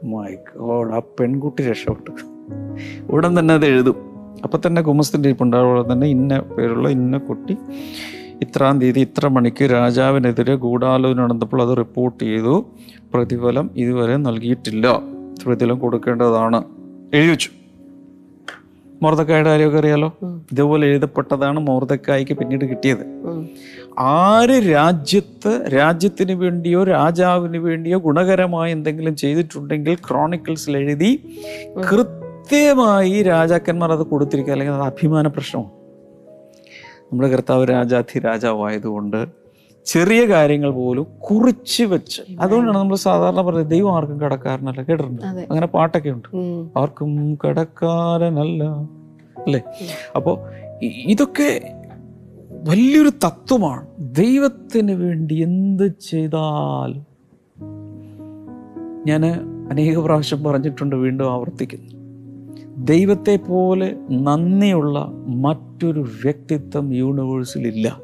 മൈ 0.05 0.36
ഗോഡ് 0.58 0.91
ആ 0.91 1.00
പെൺകുട്ടി 1.20 1.63
രക്ഷപ്പെട്ടു. 1.63 2.12
ഉടൻ 3.12 3.39
തന്നെ 3.39 3.53
അത് 3.53 3.65
എഴുതും. 3.65 3.96
അപ്പം 4.43 4.60
തന്നെ 4.67 4.82
ഗുമസ്തിന്റെ 4.82 5.29
ഇരിപ്പുണ്ടാവുക 5.29 5.91
തന്നെ 5.91 6.08
ഇന്ന 6.08 6.39
പേരുള്ള 6.39 6.89
ഇന്ന 6.89 7.17
കുട്ടി 7.17 7.58
ഇത്രാം 8.45 8.81
തീയതി 8.81 9.00
ഇത്ര 9.00 9.27
മണിക്ക് 9.27 9.65
രാജാവിനെതിരെ 9.71 10.55
ഗൂഢാലോചന 10.55 11.21
നടന്നപ്പോൾ 11.21 11.62
അത് 11.62 11.77
റിപ്പോർട്ട് 11.77 12.23
ചെയ്തു. 12.23 12.55
പ്രതിഫലം 13.13 13.69
ഇതുവരെ 13.75 14.15
നൽകിയിട്ടില്ല. 14.17 15.01
പ്രതിഫലം 15.45 15.79
കൊടുക്കേണ്ടതാണ്. 15.79 16.63
എഴുതി 17.13 17.29
വെച്ചു. 17.29 17.50
മോർദക്കായുടെ 19.03 19.50
കാര്യമൊക്കെ 19.50 19.79
അറിയാലോ? 19.79 20.09
ഇതുപോലെ 20.51 20.88
എഴുതപ്പെട്ടതാണ് 20.88 21.59
മോർദക്കായ്ക്ക് 21.59 22.33
പിന്നീട് 22.33 22.65
കിട്ടിയത്. 22.65 23.03
ആര് 24.00 24.57
രാജ്യത്ത് 24.73 25.51
രാജ്യത്തിന് 25.75 26.31
വേണ്ടിയോ 26.31 26.83
രാജാവിന് 26.83 27.57
വേണ്ടിയോ 27.57 27.97
ഗുണകരമായ 28.00 28.71
എന്തെങ്കിലും 28.71 29.15
ചെയ്തിട്ടുണ്ടെങ്കിൽ 29.15 29.95
ക്രോണിക്കിൾസിൽ 30.09 30.77
എഴുതി 30.77 31.12
കൃത്യമായി 31.91 33.23
രാജാക്കന്മാർ 33.23 33.91
അത് 33.91 34.05
കൊടുത്തിരിക്കുക. 34.05 34.53
അല്ലെങ്കിൽ 34.53 34.77
അത് 34.79 34.88
അഭിമാന 34.93 35.27
പ്രശ്നമാണ്. 35.27 35.83
നമ്മുടെ 37.13 37.32
കർത്താവ് 37.32 37.65
രാജാധി 37.70 38.20
രാജാവായതുകൊണ്ട് 38.20 39.27
ചെറിയ 39.86 40.25
കാര്യങ്ങൾ 40.25 40.72
പോലും 40.72 41.08
കുറിച്ച് 41.20 41.84
വെച്ച് 41.84 42.22
അതുകൊണ്ടാണ് 42.39 42.77
നമ്മൾ 42.77 42.96
സാധാരണ 42.96 43.41
പറയുന്നത് 43.41 43.72
ദൈവം 43.72 43.96
ആർക്കും 43.96 44.20
കടക്കാരനല്ല 44.20 44.82
കേട്ടിട്ടുണ്ട്? 44.82 45.22
അങ്ങനെ 45.25 45.67
പാട്ടൊക്കെ 45.67 46.10
ഉണ്ട്. 46.10 46.27
ആർക്കും 46.79 47.38
കടക്കാരനല്ല. 47.48 48.63
അല്ലേ? 49.46 49.62
അപ്പോൾ 50.15 50.39
ഇതൊക്കെ 50.84 51.62
വലിയൊരു 52.70 53.10
തത്വമാണ്. 53.10 53.88
ദൈവത്തിന് 54.00 54.91
വേണ്ടി 54.91 55.36
എന്ത് 55.36 55.88
ചെയ്താൽ 56.10 56.93
ഞാൻ 59.08 59.25
അനേക 59.70 59.98
പ്രാവശ്യം 59.98 60.43
പറഞ്ഞിട്ടുണ്ട് 60.43 60.96
വീണ്ടും 60.96 61.32
ആവർത്തിക്കുന്നു. 61.32 62.02
ദൈവത്തെ 62.84 63.36
പോലെ 63.36 63.96
നന്ദിയുള്ള 64.12 65.12
മറ്റൊരു 65.28 66.00
വ്യക്തിത്വം 66.00 66.94
യൂണിവേഴ്സിലില്ല 66.94 68.00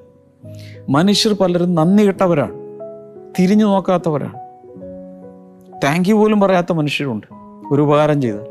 മനുഷ്യർ 0.90 1.34
പലരും 1.34 1.76
നന്ദി 1.76 2.08
കെട്ടവരാണ്. 2.08 2.52
തിരിഞ്ഞു 3.40 3.66
നോക്കാത്തവരാണ്. 3.66 4.34
താങ്ക് 5.84 6.10
യു 6.10 6.16
പോലും 6.16 6.40
പറയാത്ത 6.40 6.72
മനുഷ്യരുണ്ട്. 6.72 7.28
ഒരു 7.74 7.82
ഉപകാരം 7.82 8.22
ചെയ്താൽ. 8.22 8.46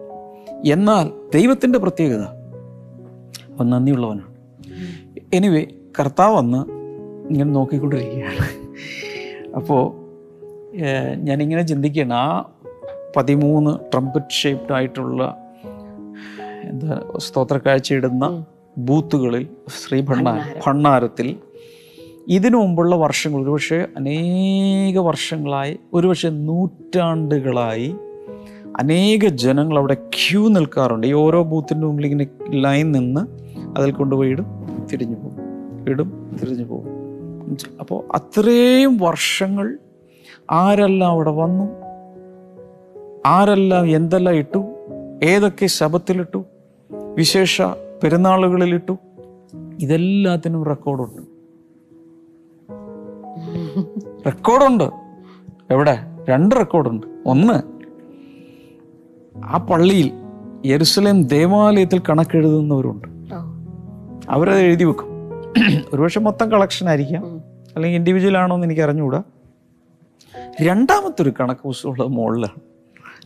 എന്നാൽ 0.73 1.11
ദൈവത്തിന്റെ 1.35 1.79
പ്രത്യേകത. 1.79 2.21
അവൻ 2.21 3.71
നന്ദിയുള്ളവനാണ്. 3.71 4.35
എനിവേ 5.33 5.67
കർത്താവ് 6.01 6.37
വന്ന് 6.37 6.59
ഇങ്ങനെ 7.31 7.51
നോക്കിക്കൊണ്ടിരിക്കുകയാണ്. 7.51 8.69
അപ്പോൾ 9.57 9.93
ഞാനിങ്ങനെ 11.15 11.63
ചിന്തിക്കുകയാണ്. 11.63 12.15
ആ 12.15 12.51
പതിമൂന്ന് 13.17 13.93
ട്രംപറ്റ് 13.93 14.31
ഷേപ്ഡ് 14.31 14.73
ആയിട്ടുള്ള 14.73 15.45
എന്താ 16.69 17.13
സ്തോത്ര 17.19 17.59
കാഴ്ചയിടുന്ന 17.59 18.45
ബൂത്തുകളിൽ 18.79 19.47
ശ്രീ 19.69 20.01
ഭണ്ണാര. 20.01 20.41
ഭണ്ണാരത്തിൽ 20.67 21.37
ഇതിനു 22.29 22.57
മുമ്പുള്ള 22.57 22.97
വർഷങ്ങൾ 22.97 23.43
ഒരുപക്ഷെ 23.43 23.87
അനേക 23.97 24.99
വർഷങ്ങളായി 24.99 25.79
ഒരുപക്ഷെ 25.95 26.29
നൂറ്റാണ്ടുകളായി 26.29 27.97
അനേക 28.81 29.29
ജനങ്ങൾ 29.29 29.79
അവിടെ 29.79 29.95
ക്യൂ 29.95 30.49
നിൽക്കാറുണ്ട്. 30.49 31.07
ഈ 31.07 31.13
ഓരോ 31.13 31.43
ബൂത്തിന്റെ 31.43 31.87
മുമ്പിൽ 31.87 32.07
ഇങ്ങനെ 32.07 32.27
ലൈൻ 32.51 32.93
നിന്ന് 32.93 33.21
അതിൽ 33.79 33.93
കൊണ്ടുപോയി 33.93 34.31
ഇടും 34.31 34.47
തിരിഞ്ഞു 34.93 35.15
പോകും. 35.15 35.43
ഇടും 35.89 36.39
തിരിഞ്ഞു 36.43 36.65
പോകും. 36.65 36.91
അപ്പോൾ 37.81 38.05
അത്രയും 38.15 38.99
വർഷങ്ങൾ 38.99 39.79
ആരെല്ലാം 40.51 41.11
അവിടെ 41.11 41.31
വന്നു? 41.31 41.65
ആരെല്ലാം 43.27 43.97
എന്തെല്ലാം 43.97 44.37
ഇട്ടു? 44.37 44.75
ഏതൊക്കെ 45.23 45.67
ശബത്തിലിട്ടു 45.67 46.45
വിശേഷ 47.15 47.63
പെരുന്നാളുകളിലിട്ടു. 48.03 48.99
ഇതെല്ലാത്തിനും 49.81 50.67
റെക്കോർഡുണ്ട്. 50.67 51.23
റെക്കോർഡുണ്ട്. 54.27 54.91
എവിടെ? 55.71 55.99
രണ്ട് 56.29 56.55
റെക്കോർഡുണ്ട്. 56.55 57.07
ഒന്ന് 57.27 57.63
ആ 59.45 59.57
പള്ളിയിൽ 59.57 60.11
യെരുസലേം 60.67 61.23
ദേവാലയത്തിൽ 61.23 62.03
കണക്കെഴുതുന്നവരുണ്ട്. 62.11 63.09
അവരത് 64.31 64.61
എഴുതി 64.61 64.85
വെക്കും. 64.85 65.09
ഒരുപക്ഷെ 65.93 66.21
മൊത്തം 66.21 66.53
കളക്ഷൻ 66.53 66.89
ആയിരിക്കാം. 66.89 67.25
അല്ലെങ്കിൽ 67.77 67.99
ഇൻഡിവിജ്വൽ 67.99 68.39
ആണോ 68.39 68.57
എന്ന് 68.57 68.67
എനിക്ക് 68.67 68.83
അറിഞ്ഞുകൂടാ. 68.83 69.23
രണ്ടാമത്തെ 70.63 71.23
ഒരു 71.23 71.33
കണക്ക് 71.41 71.61
പുസ്തകമുള്ളത് 71.61 72.09
മുകളിലാണ് 72.09 72.61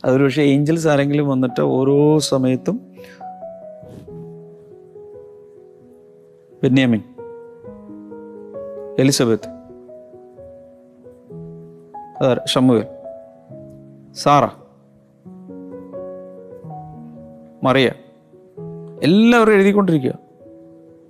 അതൊരു 0.05 0.23
പക്ഷേ 0.23 0.43
ഏഞ്ചൽസ് 0.43 0.87
ആരെങ്കിലും 0.87 1.27
വന്നിട്ട് 1.27 1.61
ഓരോ 1.61 2.19
സമയത്തും 2.19 2.92
ബെന്യാമിൻ 6.63 7.03
എലിസബത്ത് 8.99 9.47
അതാ 12.21 12.39
ഷമുവേൽ 12.45 12.85
സാറ 14.13 14.45
മറിയ 17.63 17.91
എല്ലാവരും 19.03 19.53
എഴുതിക്കൊണ്ടിരിക്കുക. 19.53 20.19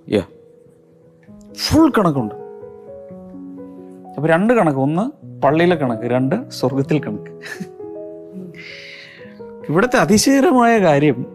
യാ 0.08 0.22
ഫുൾ 1.54 1.90
കണക്കുണ്ട്. 1.90 2.34
അപ്പൊ 4.16 4.28
രണ്ട് 4.28 4.52
കണക്ക് 4.52 4.78
ഒന്ന് 4.78 5.26
പള്ളിയിലെ 5.40 5.76
കണക്ക് 5.76 6.02
രണ്ട് 6.02 6.50
സ്വർഗത്തിൽ 6.50 7.00
കണക്ക്. 7.04 7.30
ഇവിടുത്തെ 9.68 9.96
അതിശയകരമായ 9.96 10.78
കാര്യം 10.78 11.33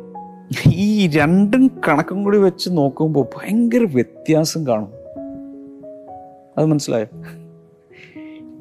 ഈ 0.67 1.07
രണ്ടും 1.07 1.71
കണക്കും 1.87 2.23
കൂടി 2.23 2.37
വെച്ച് 2.37 2.69
നോക്കുമ്പോൾ 2.73 3.23
ഭയങ്കര 3.23 3.83
വ്യത്യാസം 3.83 4.67
കാണും. 4.67 4.87
അത് 6.57 6.65
മനസ്സിലായോ? 6.65 7.05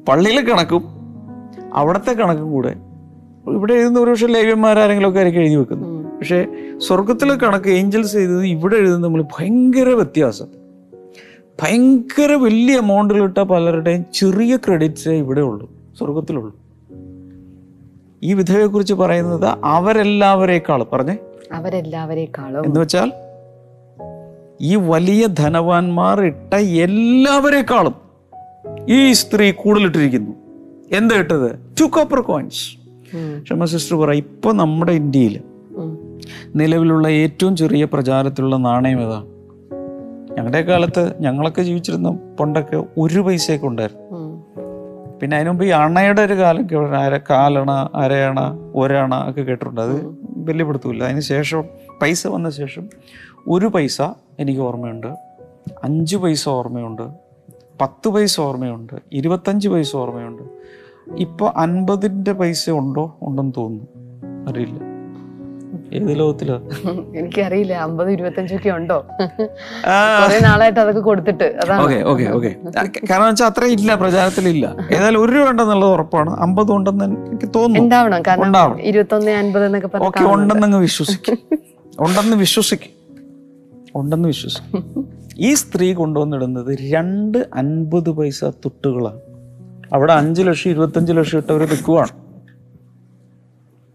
പള്ളിയിലെ 0.07 0.41
കണക്കും 0.41 0.83
അവിടുത്തെ 1.73 2.13
കണക്കും 2.13 2.51
കൂടെ. 2.51 2.75
ഇവിടെ 3.47 3.73
എഴുതുന്ന 3.73 3.99
ഒരു 3.99 4.09
പക്ഷേ 4.09 4.27
ലേവ്യന്മാരാരെങ്കിലും 4.27 5.09
ഒക്കെ 5.09 5.19
ആയിരിക്കും 5.19 5.41
എഴുതി 5.41 5.55
വെക്കുന്നു. 5.55 6.17
പക്ഷേ 6.17 6.45
സ്വർഗത്തിലെ 6.77 7.35
കണക്ക് 7.35 7.69
ഏഞ്ചൽസ് 7.69 8.17
എഴുതുന്നത് 8.17 8.45
ഇവിടെ 8.45 8.75
എഴുതുന്ന 8.75 9.07
നമ്മൾ 9.07 9.21
ഭയങ്കര 9.21 9.89
വ്യത്യാസം. 9.89 10.45
ഭയങ്കര 11.61 12.33
വലിയ 12.35 12.77
എമൗണ്ടിലിട്ട 12.77 13.37
പലരുടെയും 13.37 14.05
ചെറിയ 14.13 14.57
ക്രെഡിറ്റ്സേ 14.57 15.11
ഇവിടെ 15.11 15.41
ഉള്ളൂ 15.41 15.71
സ്വർഗത്തിലുള്ളൂ 15.97 16.59
ഈ 18.23 18.33
വിധവയെക്കുറിച്ച് 18.33 18.93
പറയുന്നത് 18.93 19.45
അവരെല്ലാവരേക്കാൾ 19.63 20.83
പറഞ്ഞേ? 20.83 21.17
അവരെല്ലാവരെക്കാളും 21.53 22.65
എന്ന് 22.65 22.79
വെച്ചാൽ 22.79 23.11
ഈ 24.61 24.75
വലിയ 24.75 25.27
ധനവാന്മാർ 25.27 26.21
ഇട്ട 26.21 26.55
എല്ലാവരെക്കാളും 26.55 27.95
ഈ 28.89 29.13
സ്ത്രീ 29.13 29.51
കൂടുതലിട്ടിരിക്കുന്നു. 29.51 30.31
എന്താ 30.91 31.15
ഇട്ടത്? 31.15 31.59
ടു 31.81 31.85
കോപ്പർ 31.85 32.19
കോയിൻസ് 32.19 32.79
ക്ഷമ 33.43 33.65
സിസ്റ്റർ 33.65 33.95
പറ 33.95 34.11
ഇപ്പൊ 34.13 34.51
നമ്മുടെ 34.51 34.91
ഇന്ത്യയിൽ 34.91 35.35
നിലവിലുള്ള 36.55 37.07
ഏറ്റവും 37.07 37.55
ചെറിയ 37.55 37.85
പ്രചാരത്തിലുള്ള 37.85 38.55
നാണയം 38.57 39.01
ഏതാണ് 39.01 39.27
ഞങ്ങളുടെ 40.35 40.61
കാലത്ത് 40.61 41.21
ഞങ്ങളൊക്കെ 41.21 41.61
ജീവിച്ചിരുന്ന 41.61 42.09
പണ്ടൊക്കെ 42.39 42.83
ഒരു 42.97 43.19
പൈസയൊക്കെ 43.19 43.67
ഉണ്ടായിരുന്നു. 43.67 44.05
പിന്നെ 45.21 45.37
അതിനുമുമ്പ് 45.37 45.63
ഈ 45.65 45.69
അണയുടെ 45.69 46.21
ഒരു 46.21 46.33
കാലം. 46.33 46.67
അര 46.97 47.19
കാലണ 47.29 47.71
അരയണ 47.95 48.39
ഒരണ 48.75 49.29
ഒക്കെ 49.29 49.41
കേട്ടിട്ടുണ്ട്. 49.41 49.81
അത് 49.81 49.95
വലിയ 50.45 50.63
അതിന് 51.03 51.19
ശേഷം 51.19 51.63
പൈസ 52.01 52.27
വന്ന 52.27 52.49
ശേഷം 52.49 52.89
ഒരു 53.47 53.65
പൈസ 53.65 54.01
എനിക്ക് 54.39 54.59
ഓർമ്മയുണ്ട്. 54.59 55.07
അഞ്ച് 55.83 56.17
പൈസ 56.17 56.49
ഓർമ്മയുണ്ട്. 56.49 57.01
പത്ത് 57.81 58.09
പൈസ 58.09 58.39
ഓർമ്മയുണ്ട്. 58.39 58.93
ഇരുപത്തഞ്ച് 59.11 59.69
പൈസ 59.69 59.95
ഓർമ്മയുണ്ട്. 59.95 60.43
ഇപ്പോൾ 61.17 61.53
അൻപതിന്റെ 61.57 62.31
പൈസ 62.31 62.69
ഉണ്ടോ? 62.69 63.17
ഉണ്ടെന്ന് 63.21 63.53
തോന്നുന്നു. 63.57 64.51
അറിയില്ല. 64.51 64.88
ഏത് 65.93 66.19
ലോകത്തിലോ? 66.19 66.55
എനിക്കറിയില്ല 67.15 67.73
അമ്പത് 67.73 68.11
ഇരുപത്തഞ്ചൊക്കെ 68.11 68.69
ഉണ്ടോ? 68.69 69.05
നാളായിട്ട് 70.43 70.79
അതൊക്കെ 70.79 71.01
കൊടുത്തിട്ട് 71.01 71.43
അതാണ്. 71.43 71.81
Okay 71.81 71.97
okay 72.11 72.27
okay. 72.37 72.51
കാരണം 73.09 73.27
വെച്ചാൽ 73.27 73.45
അത്ര 73.45 73.63
ഇല്ല 73.65 73.95
പ്രചാരത്തിലില്ല. 73.95 74.75
ഏതായാലും 74.91 75.21
ഒരു 75.23 75.31
രൂപ 75.31 75.49
ഉണ്ടെന്നുള്ളത് 75.49 75.89
ഉറപ്പാണ്. 75.89 76.29
അമ്പത് 76.29 76.71
ഉണ്ടെന്ന് 76.71 77.05
എനിക്ക് 77.05 77.49
തോന്നുന്നു. 77.55 77.79
ഉണ്ടാവണം 77.79 78.21
കാരണം. 78.21 78.81
ഇരുപത്തൊന്ന് 78.81 79.31
അൻപത് 79.31 79.65
എന്നൊക്കെ 79.65 79.89
ഓക്കെ 80.01 80.23
ഉണ്ടെന്നങ്ങ് 80.23 80.77
വിശ്വസിക്കും. 80.77 81.37
ഉണ്ടെന്ന് 81.99 82.37
വിശ്വസിക്കും. 82.37 82.93
ഉണ്ടെന്ന് 83.95 84.27
വിശ്വസിക്കും. 84.27 85.07
ഈ 85.37 85.53
സ്ത്രീ 85.53 85.93
കൊണ്ടുവന്നിടുന്നത് 85.93 86.77
രണ്ട് 86.91 87.37
അൻപത് 87.55 88.09
പൈസ 88.09 88.43
തുട്ടുകളാണ് 88.43 89.19
അവിടെ 89.93 90.13
അഞ്ച് 90.13 90.41
ലക്ഷം 90.41 90.69
ഇരുപത്തഞ്ച് 90.71 91.13
ലക്ഷം 91.13 91.37
ഇട്ടവർ 91.37 91.61
നിൽക്കുവാണ്. 91.69 92.13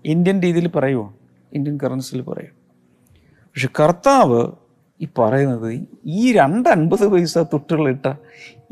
ഇന്ത്യൻ 0.05 0.41
രീതിയിൽ 0.43 0.69
പറയുമോ 0.69 1.15
ഇന്ത്യൻ 1.55 1.79
കറൻസിയിൽ 1.83 2.23
പറയും. 2.23 2.65
പക്ഷെ 3.43 3.69
കർത്താവ് 3.81 4.53
ഈ 5.01 5.09
പറയുന്നത് 5.19 5.81
ഈ 6.07 6.33
രണ്ട് 6.33 6.69
അൻപത് 6.69 7.09
പൈസ 7.09 7.39
തൊട്ടുകളിട്ട 7.39 8.13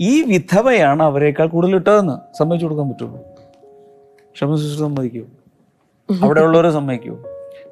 ഈ 0.00 0.22
വിധവയാണ് 0.22 1.02
അവരെക്കാൾ 1.02 1.46
കൂടുതൽ 1.46 1.74
ഇട്ടതെന്ന് 1.74 2.36
സമ്മതിച്ചു 2.38 2.64
കൊടുക്കാൻ 2.64 2.88
പറ്റുള്ളൂ. 2.88 3.18
ക്ഷമസിച്ച് 4.34 4.78
സമ്മതിക്കൂ. 4.78 5.24
അവിടെ 6.22 6.40
ഉള്ളവരെ 6.40 6.70
സമ്മതിക്കൂ. 6.70 7.18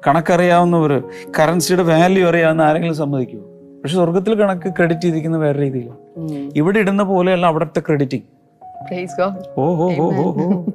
കണക്കറിയാവുന്നവർ 0.07 1.03
കറൻസിയുടെ 1.39 1.83
വാല്യൂ 1.83 2.27
അറിയാവുന്ന 2.27 2.61
ആരെങ്കിലും 2.61 2.95
സമ്മതിക്കുമോ 2.95 3.47
പക്ഷെ 3.81 3.95
സ്വർഗത്തിൽ 3.95 4.35
കണക്ക് 4.35 4.73
ക്രെഡിറ്റ് 4.75 5.01
ചെയ്തിരിക്കുന്ന 5.01 5.37
വേറെ 5.37 5.61
രീതിയിലാണ് 5.61 5.99
ഇവിടെ 6.55 6.79
ഇടുന്ന 6.79 7.03
പോലെയല്ല 7.03 7.45
അവിടുത്തെ 7.45 7.79
ക്രെഡിറ്റിംഗ്. 7.79 8.23
ഓ 9.57 9.75
ഹോ 9.75 9.89
ഹോ 9.89 10.09
ഹോ. 10.09 10.31
ഹോ 10.31 10.65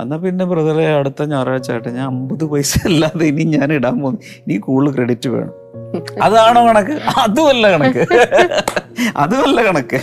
എന്നാ 0.00 0.16
പിന്നെ 0.16 0.44
ബ്രദറെ 0.44 0.94
അടുത്ത 0.94 1.22
ഞായറാഴ്ച 1.22 1.70
ആയിട്ട് 1.70 1.88
ഞാൻ 1.88 2.06
അമ്പത് 2.06 2.44
പൈസ 2.44 2.78
അല്ലാതെ 2.84 3.26
ഇനി 3.26 3.44
ഞാൻ 3.56 3.72
ഇടാൻ 3.72 4.00
പോകുന്നു. 4.00 4.20
ഇനി 4.36 4.58
കൂടുതൽ 4.58 4.94
ക്രെഡിറ്റ് 4.94 5.28
വേണം. 5.28 5.52
അതാണോ 6.22 6.66
കണക്ക്? 6.66 6.94
അതുമല്ല 7.18 7.70
കണക്ക്. 7.70 8.06
അതുമല്ല 9.16 9.62
കണക്ക്. 9.62 10.00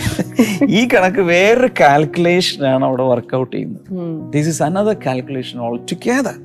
ഈ 0.68 0.88
കണക്ക് 0.94 1.20
വേറൊരു 1.20 1.70
കാൽക്കുലേഷൻ 1.80 2.66
ആണ് 2.66 2.84
അവിടെ 2.84 3.02
വർക്കൗട്ട് 3.02 3.56
ചെയ്യുന്നത്. 3.56 3.88
This 4.32 4.48
is 4.48 4.62
another 4.62 4.96
calculation 5.06 5.58
all 5.60 5.80
together. 5.92 6.36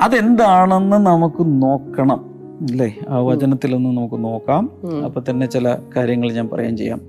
അതെന്താണെന്ന് 0.00 0.96
നമുക്ക് 1.06 1.42
നോക്കണം 1.62 2.22
അല്ലേ? 2.68 2.94
ആ 3.08 3.18
വചനത്തിലൊന്ന് 3.18 3.90
നമുക്ക് 3.96 4.24
നോക്കാം. 4.24 4.70
അപ്പൊ 5.04 5.22
തന്നെ 5.30 5.46
ചില 5.46 5.76
കാര്യങ്ങൾ 5.96 6.32
ഞാൻ 6.32 6.48
പറയാൻ 6.48 6.76
ചെയ്യാം. 6.76 7.00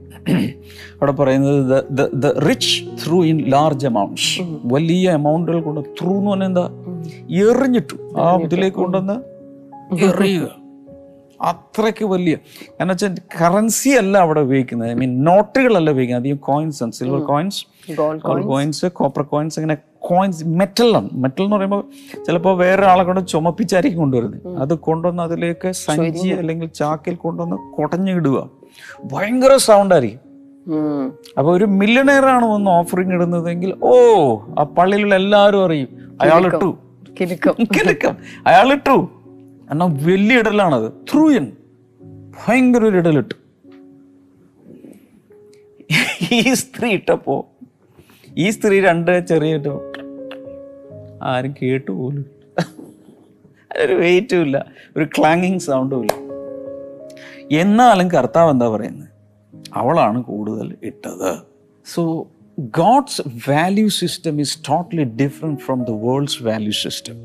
അവിടെ 0.92 1.12
പറയുന്നത് 1.12 1.84
the 2.14 2.26
rich 2.26 2.84
threw 3.06 3.24
in 3.24 3.38
large 3.50 3.86
amounts 3.86 4.42
വലിയ 4.66 5.12
എമൗണ്ടുകൾ 5.12 5.62
കൊണ്ട് 5.62 5.82
ത്രൂ 6.02 6.18
എന്ന് 6.18 6.32
പറഞ്ഞാൽ 6.32 6.48
എന്താ? 6.48 6.70
എറിഞ്ഞിട്ടു. 7.50 7.98
ആ 8.18 8.36
ഇതിലേക്ക് 8.36 8.78
കൊണ്ടുവന്ന് 8.78 9.18
എറിയുക. 10.06 10.68
അത്രയ്ക്ക് 11.42 12.06
വലിയ. 12.06 12.36
കാരണം 12.36 12.88
വെച്ചാൽ 12.88 13.16
കറൻസി 13.42 13.90
അല്ല 13.90 14.18
അവിടെ 14.18 14.42
ഉപയോഗിക്കുന്നത്. 14.42 14.90
ഐ 14.90 14.94
മീൻ 14.94 15.24
നോട്ടുകളല്ല 15.24 15.90
ഉപയോഗിക്കുന്നത്. 15.90 16.22
അധികം 16.22 16.36
കോയിൻസ് 16.36 16.84
ആണ്. 16.84 16.92
Silver 16.92 17.20
coins 17.20 17.66
gold 17.98 18.44
coins 18.44 18.86
copper 18.86 19.24
coins 19.24 19.60
അങ്ങനെ 19.60 19.78
കോയിൻസ് 20.00 20.48
മെറ്റലാണ് 20.48 21.10
മെറ്റൽ 21.14 21.44
എന്ന് 21.44 21.56
പറയുമ്പോൾ 21.56 21.84
ചിലപ്പോൾ 22.28 22.58
വേറെ 22.58 22.86
ആളെ 22.86 23.04
കൊണ്ട് 23.04 23.28
ചുമപ്പിച്ചായിരിക്കും 23.28 24.00
കൊണ്ടുവരുന്നത്. 24.00 24.58
അത് 24.58 24.74
കൊണ്ടുവന്ന് 24.74 25.24
അതിലേക്ക് 25.24 25.72
സഞ്ചി 25.72 26.30
അല്ലെങ്കിൽ 26.30 26.68
ചാക്കിൽ 26.68 27.16
കൊണ്ടുവന്ന് 27.16 27.58
കുടഞ്ഞിടുക. 27.78 28.50
ഭയങ്കര 29.04 29.56
സൗണ്ടായിരിക്കും 29.56 30.24
അപ്പോൾ 30.70 31.12
അപ്പൊ 31.38 31.58
ഒരു 31.58 31.66
മില്യണയർ 31.66 32.26
ആണ് 32.26 32.46
വന്ന് 32.46 32.72
ഓഫറിങ് 32.72 33.14
ഇടുന്നതെങ്കിൽ 33.14 33.76
ഓ 33.84 33.92
ആ 34.60 34.64
പള്ളിയിലുള്ള 34.64 35.16
എല്ലാവരും 35.16 35.66
അറിയും. 35.66 36.18
അയാൾ 36.22 36.46
ഇട്ടു. 36.46 36.78
കിലുക്കം. 37.78 38.18
അയാൾ 38.48 38.72
ഇട്ടു. 38.72 39.10
എന്നാൽ 39.72 39.88
വലിയ 39.88 40.40
ഇടലാണത്. 40.40 40.92
ത്രൂയൻ 40.92 41.52
ഭയങ്കര 42.02 42.80
ഒരു 42.80 42.98
ഇടലിട്ടു. 42.98 43.36
ഈ 46.32 46.54
സ്ത്രീ 46.54 46.92
ഇട്ടപ്പോ 46.92 47.48
ഈ 48.38 48.50
സ്ത്രീ 48.50 48.80
രണ്ട് 48.82 49.28
ചെറിയ 49.28 49.56
ഇട്ടോ 49.56 49.92
ആരും 51.24 51.56
കേട്ടു 51.62 51.92
പോലും. 51.92 52.26
ഒരു 53.84 53.94
വെയിറ്റും 53.94 54.42
ഇല്ല. 54.42 54.66
ഒരു 54.98 55.08
ക്ലാങ്ങിങ് 55.18 55.60
സൗണ്ടും 55.60 56.02
ഇല്ല. 56.02 56.27
എന്നാലും 57.52 58.12
കർത്താവ് 58.12 58.52
എന്താ 58.52 58.68
പറയുന്നത്? 58.70 59.10
അവളാണ് 59.74 60.24
കൂടുതൽ 60.24 60.76
ഇട്ടത്. 60.84 61.36
So 61.94 62.28
God's 62.60 63.22
value 63.50 63.90
system 63.90 64.42
is 64.42 64.58
totally 64.70 65.04
different 65.04 65.60
from 65.60 65.84
the 65.84 65.90
world's 65.90 66.44
value 66.44 66.72
system. 66.72 67.16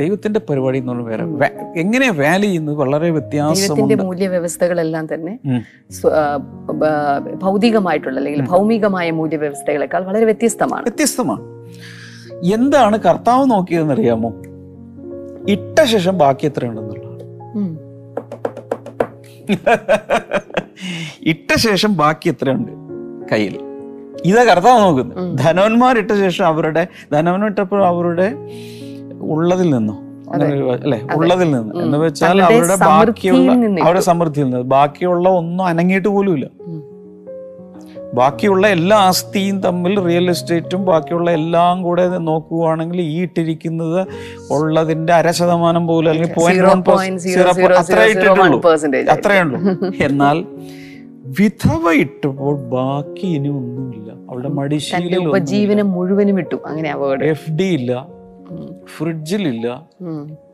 ദൈവത്തിന്റെ 0.00 0.40
പരിപാടി 0.40 0.78
എന്ന് 0.78 0.92
പറഞ്ഞാൽ 0.92 1.08
വേറെ 1.08 1.22
എങ്ങനെ 1.22 1.80
എങ്ങനെയാ 1.80 2.10
വാല്യൂ 2.10 2.48
ചെയ്യുന്നത് 2.48 2.74
വളരെ 2.74 3.10
വ്യത്യാസമുണ്ട്. 3.10 4.02
മൂല്യവ്യവസ്ഥകളെല്ലാം 4.02 5.14
തന്നെ 5.14 5.38
ഭൗതികമായിട്ടുള്ള 7.34 8.18
അല്ലെങ്കിൽ 8.18 8.44
ഭൗമികമായ 8.44 9.10
മൂല്യവ്യവസ്ഥകളെക്കാൾ 9.10 10.04
വളരെ 10.04 10.24
വ്യത്യസ്തമാണ്. 10.24 10.82
വ്യത്യസ്തമാണ്. 10.82 11.42
എന്താണ് 12.54 12.98
കർത്താവ് 12.98 13.50
നോക്കിയതെന്ന് 13.50 13.94
അറിയാമോ 13.94 14.28
ഇട്ട 15.48 15.84
ശേഷം 15.84 16.18
ബാക്കി 16.18 16.46
ഉം. 16.46 17.05
ഇട്ട 21.22 21.54
ശേഷം 21.56 21.96
ബാക്കി 21.96 22.28
എത്രയുണ്ട് 22.28 22.72
കയ്യിൽ? 23.32 23.58
ഇതാ 24.24 24.44
കർത്താവ് 24.44 24.80
നോക്കുന്നത്. 24.80 25.38
ധനവന്മാരിട്ട 25.38 26.10
ശേഷം 26.10 26.46
അവരുടെ 26.46 26.86
ധനവനം 27.12 27.46
ഇട്ടപ്പോൾ 27.46 27.84
അവരുടെ 27.84 28.34
ഉള്ളതിൽ 29.20 29.70
നിന്നോ? 29.70 30.02
അല്ലെ? 30.72 31.00
ഉള്ളതിൽ 31.16 31.50
നിന്ന്. 31.50 31.82
എന്ന് 31.82 31.98
വെച്ചാൽ 31.98 32.42
അവരുടെ 32.42 32.76
ബാക്കിയുള്ള 32.76 33.82
അവരുടെ 33.82 34.00
സമൃദ്ധിയിൽ 34.00 34.44
നിന്ന്. 34.44 34.60
ബാക്കിയുള്ള 34.60 35.28
ഒന്നും 35.28 35.64
അനങ്ങിയിട്ട് 35.66 36.08
പോലുമില്ല. 36.08 36.46
ബാക്കിയുള്ള 38.18 38.66
എല്ലാ 38.76 38.96
ആസ്തിയും 39.08 39.62
തമ്മിൽ 39.62 40.00
റിയൽ 40.06 40.30
എസ്റ്റേറ്റും 40.30 40.84
ബാക്കിയുള്ള 40.84 41.30
എല്ലാം 41.30 41.82
കൂടെ 41.82 42.04
നോക്കുകയാണെങ്കിൽ 42.28 43.00
ഈ 43.00 43.16
ഇട്ടിരിക്കുന്നത് 43.20 44.00
ഉള്ളതിന്റെ 44.50 45.12
അര 45.12 45.30
ശതമാനം 45.30 45.86
പോലും 45.86 46.10
അല്ലെങ്കിൽ 46.10 46.34
പോയിന്റ് 46.34 46.62
വൺ 46.62 46.82
0.0001% 46.82 47.72
അത്രേ 47.80 48.04
ഇട്ടിട്ടുള്ളൂ 48.14 48.58
percentage. 48.68 49.08
ഉള്ളൂ. 49.42 49.58
എന്നാൽ 50.04 50.44
വിധവ 51.40 51.92
ഇട്ടപ്പോൾ 51.92 52.56
ബാക്കി 52.74 53.26
ഇനി 53.26 53.48
ഒന്നുമില്ല. 53.48 54.10
അവളുടെ 54.28 54.48
മടിശീലിൽ 54.48 55.28
ഉപജീവനം 55.28 55.88
മുഴുവനും 55.92 56.38
ഇട്ടു. 56.38 56.56
അങ്ങനെ 56.66 56.88
എഫ് 57.24 57.50
ഡി 57.50 57.68
ഇല്ല. 57.78 58.06
ഫ്രിഡ്ജിലില്ല. 58.96 59.66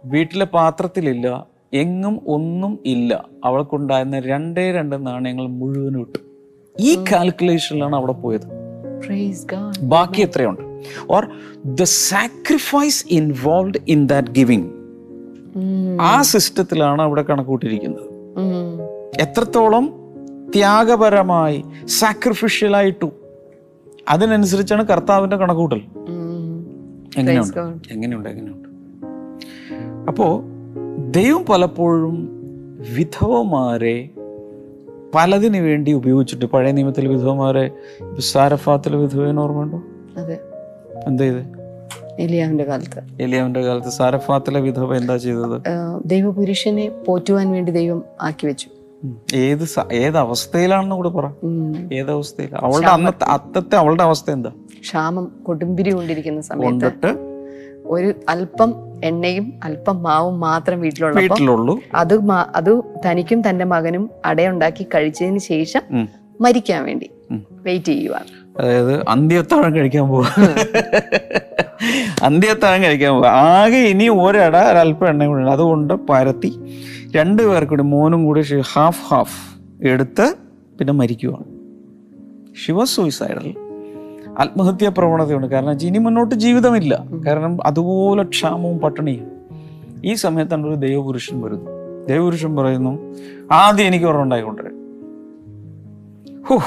വീട്ടിലെ 0.05 0.45
പാത്രത്തിലില്ല. 0.45 1.47
എങ്ങും 1.75 2.21
ഒന്നും 2.27 2.79
ഇല്ല. 2.87 3.25
അവൾക്കുണ്ടായിരുന്ന 3.45 4.19
രണ്ടേ 4.21 4.73
രണ്ട് 4.73 5.07
നാണയങ്ങൾ 5.07 5.47
മുഴുവനും 5.61 6.01
ഇട്ടു. 6.01 6.19
ഈ 6.81 7.05
കാൽക്കുലേഷനിലാണ് 7.13 7.97
അവിടെ 7.97 8.13
പോയത്. 8.13 8.63
ബാക്കി 9.81 10.21
എത്രയുണ്ട്? 10.21 10.83
Or 11.11 11.27
the 11.65 11.83
sacrifice 11.83 13.05
involve 13.11 13.73
in 13.89 14.07
that 14.07 14.29
giving 14.29 14.71
ആ 16.01 16.23
സിസ്റ്റത്തിലാണ് 16.23 17.03
അവിടെ 17.03 17.23
കണക്കൂട്ടിയിരിക്കുന്നത്. 17.23 18.07
എത്രത്തോളം 19.21 19.95
ത്യാഗപരമായി 20.55 21.65
സാക്രിഫിഷ്യലായിട്ടു 21.87 23.11
അതിനനുസരിച്ചാണ് 24.09 24.87
കർത്താവിന്റെ 24.87 25.37
കണക്കൂട്ടൽ. 25.37 25.81
എങ്ങനെയുണ്ട്. 27.17 27.93
എങ്ങനെയുണ്ട്? 27.93 28.29
എങ്ങനെയുണ്ട്? 28.29 28.69
അപ്പോ 30.09 30.43
ദൈവം 31.11 31.45
പലപ്പോഴും 31.45 32.29
വിധവമാരെ 32.97 34.11
പലതിനു 35.15 35.59
വേണ്ടി 35.59 35.93
ഉപയോഗിച്ചിട്ട് 35.93 36.45
പഴയ 36.45 36.73
നിയമത്തിലെ 36.73 37.09
വിധവമാരെ 37.09 37.71
സാരഫാത്തിലെ 38.19 38.97
വിധവേന 38.99 39.41
ഓർമ്മയുണ്ടോ? 39.41 39.83
അതെ. 40.21 40.39
എന്താ 41.07 41.25
ചെയ്ത് 41.25 41.43
എലിയാവിന്റെ 42.19 42.65
കാലത്ത്. 42.65 43.23
എലിയാവിന്റെ 43.23 43.61
കാലത്ത് 43.61 43.89
സാരഫാത്തിലെ 43.89 44.61
വിധവ 44.61 44.97
എന്താ 44.97 45.17
ചെയ്തത്? 45.17 45.63
ദൈവപുരുഷനെ 46.05 46.89
പോറ്റുവാൻ 47.07 47.53
വേണ്ടി 47.53 47.73
ദൈവം 47.73 48.03
ആക്കി 48.23 48.47
വെച്ചു. 48.47 48.67
ഏത് 49.35 49.65
ഏത് 49.93 50.19
അവസ്ഥയിലാണെന്ന് 50.19 50.97
കൂടെ 50.97 51.09
പറ. 51.09 51.27
ഏത് 51.93 52.11
അവസ്ഥയിൽ 52.11 52.57
അവളുടെ 52.57 52.87
അന്നത്തെ 52.87 53.25
അത്തത്തെ 53.25 53.77
അവളുടെ 53.77 54.03
അവസ്ഥ 54.03 54.31
എന്താ? 54.31 54.51
ക്ഷാമം 54.81 55.33
കൊടുമ്പിരി 55.43 55.91
കൊണ്ടിരിക്കുന്ന 55.91 56.41
സമയത്ത് 56.41 57.32
ഒരു 57.93 58.11
അല്പം 58.29 58.71
എണ്ണയും 59.05 59.47
അല്പം 59.65 59.97
മാവും 60.03 60.37
മാത്രം 60.41 60.79
വീട്ടിലുള്ളൂ. 60.81 61.75
അത് 61.95 62.15
അത് 62.59 62.73
തനിക്കും 63.07 63.41
തന്റെ 63.49 63.65
മകനും 63.73 64.05
അടയുണ്ടാക്കി 64.25 64.85
കഴിച്ചതിന് 64.95 65.43
ശേഷം 65.53 65.83
മരിക്കാൻ 66.41 66.81
വേണ്ടി 66.85 67.09
വെയിറ്റ് 67.67 67.91
ചെയ്യുവാണ്. 67.93 68.31
അതായത് 68.59 68.95
അന്ത്യത്താഴം 69.09 69.73
കഴിക്കാൻ 69.77 70.07
പോവാ. 70.09 70.31
അന്ത്യത്താഴം 72.23 72.81
കഴിക്കാൻ 72.85 73.13
പോവാ. 73.15 73.31
ആകെ 73.31 73.81
ഇനി 73.93 74.07
ഒരട 74.25 74.57
ഒരല്പം 74.71 75.09
എണ്ണ 75.09 75.27
കൂടി 75.27 75.49
അതുകൊണ്ട് 75.57 75.95
പരത്തി 76.11 76.53
രണ്ടു 77.17 77.43
പേർക്ക് 77.43 77.73
കൂടി 77.73 77.87
മോനും 77.95 78.21
കൂടി 78.25 78.43
ഹാഫ് 78.75 79.03
ഹാഫ് 79.11 79.41
എടുത്ത് 79.93 80.27
പിന്നെ 80.79 80.93
മരിക്കുവാണ്. 81.01 81.49
ശിവ 82.63 82.85
സൂയിസൈഡൽ 82.95 83.49
ആത്മഹത്യാ 84.39 84.93
പ്രവണതയുണ്ട്. 84.99 85.47
കാരണം 85.47 85.83
ഇനി 85.83 85.99
മുന്നോട്ട് 85.99 86.35
ജീവിതമില്ല. 86.35 87.05
കാരണം 87.27 87.59
അതുപോലെ 87.67 88.23
ക്ഷാമവും 88.23 88.79
പട്ടിണിയും. 88.79 89.33
ഈ 90.05 90.15
സമയത്താണ് 90.15 90.67
ഒരു 90.67 90.75
ദൈവപുരുഷൻ 90.75 91.41
വരുന്നു 91.41 91.71
ദൈവപുരുഷൻ 92.09 92.57
പറയുന്നു 92.57 93.15
ആദ്യം 93.53 93.87
എനിക്ക് 93.87 94.07
ഓർമ്മ 94.07 94.23
ഉണ്ടായിക്കൊണ്ടിരും 94.23 94.83
ഹോ 96.49 96.59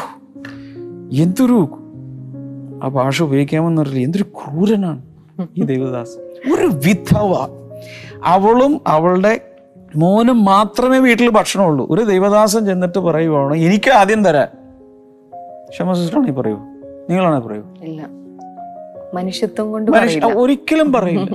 എന്തൊരു 1.13 1.69
ആ 2.83 2.87
ഭാഷ 2.87 3.23
ഉപയോഗിക്കാമെന്നറിയില്ല. 3.23 4.03
എന്തൊരു 4.03 4.23
ക്രൂരനാണ് 4.23 5.01
ഈ 5.57 5.63
ദേവദാസ് 5.63 6.17
ഒരു 6.53 6.65
വിധവ. 6.65 7.47
അവളും 8.25 8.81
അവളുടെ 8.87 9.41
മോനും 9.95 10.45
മാത്രമേ 10.45 10.99
വീട്ടിൽ 10.99 11.29
ഭക്ഷണമുള്ളൂ. 11.29 11.87
ഒരു 11.89 12.01
ദൈവദാസൻ 12.01 12.65
ചെന്നിട്ട് 12.65 12.99
പറയുവാണ് 12.99 13.55
എനിക്ക് 13.55 13.91
ആദ്യം 13.91 14.25
തരാൻ. 14.25 14.47
ക്ഷമ 15.69 16.27
ഈ 16.27 16.31
പറയൂ 16.31 16.74
നിങ്ങളാണെ 17.09 17.39
പറയൂ 17.39 17.63
ഇല്ല. 17.81 18.07
മനുഷ്യത്വം 19.13 19.71
കൊണ്ട് 19.71 19.91
ഒരിക്കലും 20.35 20.93
പറയില്ല. 20.93 21.29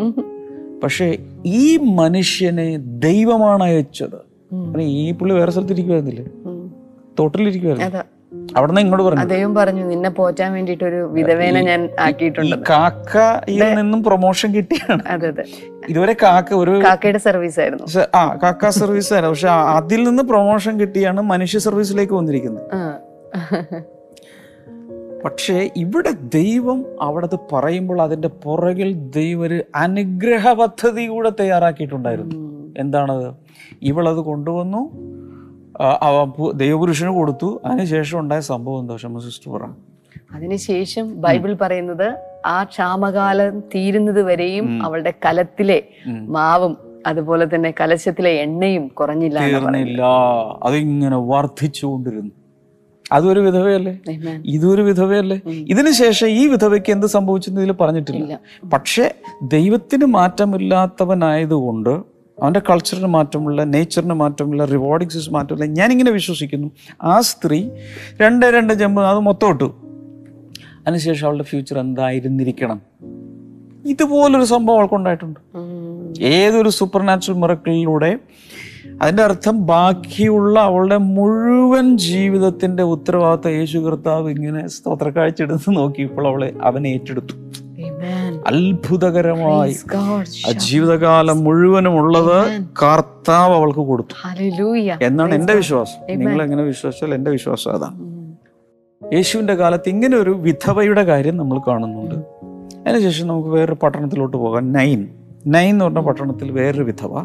പക്ഷേ 0.83 1.17
ഈ 1.47 1.77
മനുഷ്യനെ 1.77 2.77
ദൈവമാണ് 2.77 3.63
അയച്ചത്. 3.63 4.19
ഈ 4.81 5.13
പുള്ളി 5.13 5.35
വേറെ 5.35 5.51
സ്ഥലത്ത് 5.51 5.73
ഇരിക്കുവായിരുന്നില്ലേ? 5.73 6.25
ഉം. 6.45 6.75
തോട്ടിലിരിക്കുവായിരുന്നു. 7.19 8.21
അവിടെ 8.57 8.71
നിന്ന് 8.71 8.81
ഇങ്ങോട്ട് 8.81 9.05
പറഞ്ഞു. 9.07 9.21
അദ്ദേഹം 9.21 9.55
പറഞ്ഞു 9.55 9.85
നിന്നെ 9.85 10.11
പോറ്റാൻ 10.11 10.53
വേണ്ടിട്ട് 10.53 10.85
ഒരു 10.85 11.09
വിധവേന 11.13 11.61
ഞാൻ 11.61 11.89
ആക്കിയിട്ടുണ്ട്. 12.01 12.57
കാക്കയിൽ 12.71 13.75
നിന്നും 13.75 14.05
പ്രൊമോഷൻ 14.05 14.55
കിട്ടിയാണ്. 14.55 15.03
അതെ 15.09 15.29
അതെ. 15.29 15.45
ഇതുവരെ 15.89 16.17
കാക്ക 16.23 16.55
ഒരു 16.55 16.81
കാക്കയുടെ 16.85 17.19
സർവീസ് 17.19 17.61
ആയിരുന്നു 17.61 18.17
ആ 18.17 18.39
കാക്ക 18.43 18.69
സർവീസ് 18.69 19.13
ആയിരുന്നു 19.13 19.33
പക്ഷെ 19.33 19.49
അതിൽ 19.49 20.05
നിന്ന് 20.05 20.23
പ്രൊമോഷൻ 20.23 20.81
കിട്ടിയാണ് 20.81 21.21
മനുഷ്യ 21.21 21.59
സർവീസിലേക്ക് 21.59 22.13
വന്നിരിക്കുന്നത്. 22.13 22.67
പക്ഷേ 25.25 25.57
ഇവിടെ 25.77 26.13
ദൈവം 26.35 26.79
അവിടെ 27.07 27.27
അത് 27.31 27.39
പറയുമ്പോൾ 27.53 27.99
അതിന്റെ 28.03 28.31
പുറകിൽ 28.45 28.91
ദൈവം 29.19 29.43
ഒരു 29.47 29.59
അനുഗ്രഹ 29.85 30.53
പദ്ധതി 30.61 31.05
കൂടെ 31.07 31.31
തയ്യാറാക്കിയിട്ടുണ്ടായിരുന്നു. 31.41 32.37
എന്താണത്? 32.79 33.29
ഇവളത് 33.83 34.21
കൊണ്ടുവന്നു 34.31 34.83
ദൈവപുരുഷന് 36.63 37.13
കൊടുത്തു. 37.19 37.49
അതിനുശേഷം 37.67 38.17
ഉണ്ടായ 38.21 38.41
സംഭവം 38.53 38.81
എന്താ 38.81 38.97
ക്ഷമ 38.97 39.19
സിസ്റ്റർ 39.27 39.51
പറ. 39.53 39.65
അതിനുശേഷം 40.35 41.07
ബൈബിൾ 41.21 41.53
പറയുന്നത് 41.63 42.09
ആ 42.47 42.59
ക്ഷാമകാലം 42.65 43.55
തീരുന്നത് 43.75 44.21
വരെയും 44.29 44.67
അവളുടെ 44.87 45.13
കലത്തിലെ 45.25 45.79
മാവും 46.37 46.75
അതുപോലെ 47.07 47.45
തന്നെ 47.55 47.71
കലശത്തിലെ 47.81 48.31
എണ്ണയും 48.45 48.85
കുറഞ്ഞില്ല 48.89 49.39
അതിങ്ങനെ 50.69 51.19
വർദ്ധിച്ചുകൊണ്ടിരുന്നു. 51.33 52.33
അതൊരു 53.13 53.41
വിധവയല്ലേ. 53.41 53.99
ഇതൊരു 54.45 54.83
വിധവയല്ലേ? 54.83 55.41
ഇതിനുശേഷം 55.47 56.29
ഈ 56.29 56.47
വിധവയ്ക്ക് 56.47 56.93
എന്ത് 56.93 57.07
സംഭവിച്ചെന്ന് 57.07 57.61
ഇതിൽ 57.61 57.73
പറഞ്ഞിട്ടില്ല. 57.73 58.39
പക്ഷെ 58.73 59.15
ദൈവത്തിന് 59.43 60.05
മാറ്റമില്ലാത്തവനായതുകൊണ്ട് 60.05 61.91
അവന്റെ 62.43 62.61
കൾച്ചറിന് 62.71 63.07
മാറ്റമുള്ള 63.07 63.65
നേച്ചറിന് 63.65 64.15
മാറ്റമില്ല 64.15 64.65
റിവാർഡിങ് 64.65 65.11
സിസ്റ്റം 65.11 65.33
മാറ്റമില്ല 65.33 65.65
ഞാനിങ്ങനെ 65.65 66.11
വിശ്വസിക്കുന്നു. 66.11 66.71
ആ 67.03 67.21
സ്ത്രീ 67.21 67.71
രണ്ട് 68.21 68.47
രണ്ട് 68.47 68.75
ജമ്പ് 68.75 69.03
അത് 69.03 69.19
മൊത്തം 69.19 69.49
ഇട്ടു. 69.49 69.75
അതിനുശേഷം 70.81 71.27
അവളുടെ 71.27 71.45
ഫ്യൂച്ചർ 71.45 71.79
എന്തായിരുന്നിരിക്കണം? 71.79 72.81
ഇതുപോലൊരു 73.87 74.45
സംഭവം 74.45 74.79
അവൾക്കുണ്ടായിട്ടുണ്ട്. 74.79 75.41
ഏതൊരു 76.21 76.69
സൂപ്പർ 76.69 77.03
നാച്ചുറൽ 77.03 77.37
മിറക്കിളിലൂടെ 77.37 78.19
അതിന്റെ 79.03 79.23
അർത്ഥം 79.23 79.67
ബാക്കിയുള്ള 79.67 80.61
അവളുടെ 80.61 80.97
മുഴുവൻ 80.97 81.97
ജീവിതത്തിന്റെ 81.97 82.83
ഉത്തരവാദിത്തം 82.83 83.51
യേശു 83.51 83.79
കർത്താവ് 83.79 84.31
ഇങ്ങനെ 84.31 84.69
സ്തോത്രക്കാഴ്ച 84.69 85.43
എടുത്ത് 85.43 85.77
നോക്കിയപ്പോൾ 85.77 86.27
അവളെ 86.27 86.53
അവൻ 86.63 86.87
ഏറ്റെടുത്തു. 86.87 87.35
അത്ഭുതകരമായി 88.47 89.77
ജീവിതകാലം 90.53 91.45
മുഴുവനും 91.45 91.99
ഉള്ളത് 91.99 92.63
കർത്താവ് 92.83 93.55
അവൾക്ക് 93.55 93.79
കൊടുത്തു. 93.79 94.43
എന്നാണ് 95.03 95.35
എന്റെ 95.35 95.55
വിശ്വാസം. 95.55 96.19
നിങ്ങൾ 96.19 96.43
എങ്ങനെ 96.43 96.63
വിശ്വസിച്ചാൽ 96.63 97.15
എന്റെ 97.15 97.31
വിശ്വാസം 97.31 97.73
അതാണ്. 97.73 98.11
യേശുവിന്റെ 99.15 99.55
കാലത്ത് 99.55 99.89
ഇങ്ങനെ 99.89 100.17
ഒരു 100.17 100.31
വിധവയുടെ 100.31 101.03
കാര്യം 101.03 101.37
നമ്മൾ 101.37 101.59
കാണുന്നുണ്ട്. 101.59 102.15
അതിനുശേഷം 102.89 103.27
നമുക്ക് 103.27 103.49
വേറൊരു 103.49 103.77
പട്ടണത്തിലോട്ട് 103.83 104.37
പോകാം. 104.37 104.73
നൈൻ 104.73 105.09
നൈൻ 105.47 105.75
എന്ന് 105.75 105.85
പറഞ്ഞ 105.85 106.01
പട്ടണത്തിൽ 106.01 106.51
വേറൊരു 106.51 106.83
വിധവ. 106.83 107.25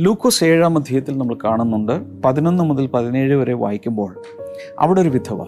ലൂക്കോസ് 0.00 0.44
ഏഴാം 0.44 0.78
അധ്യായത്തിൽ 0.78 1.18
നമ്മൾ 1.18 1.36
കാണുന്നുണ്ട്. 1.44 2.22
പതിനൊന്ന് 2.22 2.64
മുതൽ 2.64 2.86
പതിനേഴ് 2.86 3.34
വരെ 3.34 3.54
വായിക്കുമ്പോൾ 3.54 4.22
അവിടെ 4.78 5.00
ഒരു 5.00 5.08
വിധവ. 5.08 5.42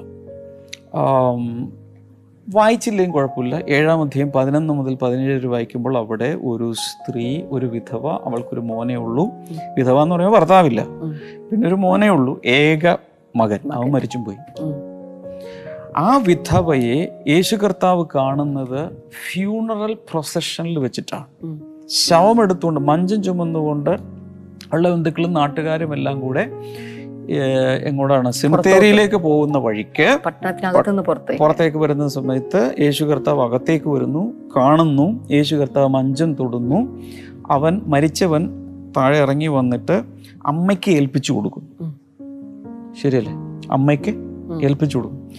വായിച്ചില്ലെങ്കിൽ 2.54 3.12
കുഴപ്പമില്ല. 3.12 3.64
ഏഴാം 3.68 4.00
അധ്യായം 4.00 4.32
പതിനൊന്ന് 4.32 4.74
മുതൽ 4.74 4.94
പതിനേഴ് 4.94 5.36
വരെ 5.36 5.48
വായിക്കുമ്പോൾ 5.48 5.96
അവിടെ 5.96 6.38
ഒരു 6.44 6.72
സ്ത്രീ 6.72 7.42
ഒരു 7.50 7.66
വിധവ 7.66 8.08
അവൾക്കൊരു 8.08 8.60
മോനേ 8.60 8.94
ഉള്ളൂ. 8.94 9.28
വിധവ 9.76 10.02
എന്ന് 10.02 10.14
പറയുമ്പോൾ 10.14 10.38
ഭർത്താവില്ല. 10.38 10.84
പിന്നെ 11.50 11.68
ഒരു 11.68 11.74
മോനേ 11.74 12.08
ഉള്ളൂ. 12.08 12.40
ഏക 12.46 12.96
മകൻ. 13.36 13.58
അവൻ 13.72 13.90
മരിച്ചും 13.90 14.24
പോയി. 14.24 14.36
ആ 15.96 16.16
വിധവയെ 16.16 17.24
യേശു 17.28 17.56
കർത്താവ് 17.56 18.04
കാണുന്നത് 18.14 18.90
ഫ്യൂണറൽ 19.32 19.94
പ്രൊസഷനിൽ 19.94 20.78
വെച്ചിട്ടാണ്. 20.78 21.24
ശവം 21.88 22.42
എടുത്തുകൊണ്ട് 22.42 22.80
മഞ്ചം 22.80 23.22
ചുമന്നുകൊണ്ട് 23.22 23.96
ഉള്ള 24.72 24.90
ബന്ധുക്കളും 24.90 25.32
നാട്ടുകാരും 25.32 25.94
എല്ലാം 25.94 26.20
കൂടെ 26.20 26.50
എങ്ങോട്ടാണ്? 27.84 28.30
സിമത്തേരിയിലേക്ക് 28.30 29.16
പോകുന്ന 29.16 29.58
വഴിക്ക് 29.58 30.18
പുറത്തേക്ക്. 31.38 31.78
വരുന്ന 31.78 32.08
സമയത്ത് 32.08 32.74
യേശു 32.80 33.04
കർത്താവ് 33.04 33.42
അകത്തേക്ക് 33.42 33.88
വരുന്നു 33.88 34.32
കാണുന്നു 34.56 35.28
യേശു 35.30 35.56
കർത്താവ് 35.56 35.88
മഞ്ചം 35.88 36.34
തൊടുന്നു 36.34 37.02
അവൻ 37.50 37.82
മരിച്ചവൻ 37.86 38.50
താഴെ 38.96 39.18
ഇറങ്ങി 39.18 39.46
വന്നിട്ട് 39.46 40.02
അമ്മയ്ക്ക് 40.46 40.90
ഏൽപ്പിച്ചു 40.90 41.32
കൊടുക്കുന്നു. 41.32 41.94
ശരിയല്ലേ? 43.02 43.32
അമ്മയ്ക്ക് 43.70 44.14
ഏൽപ്പിച്ചു 44.64 44.98
കൊടുക്കും 44.98 45.30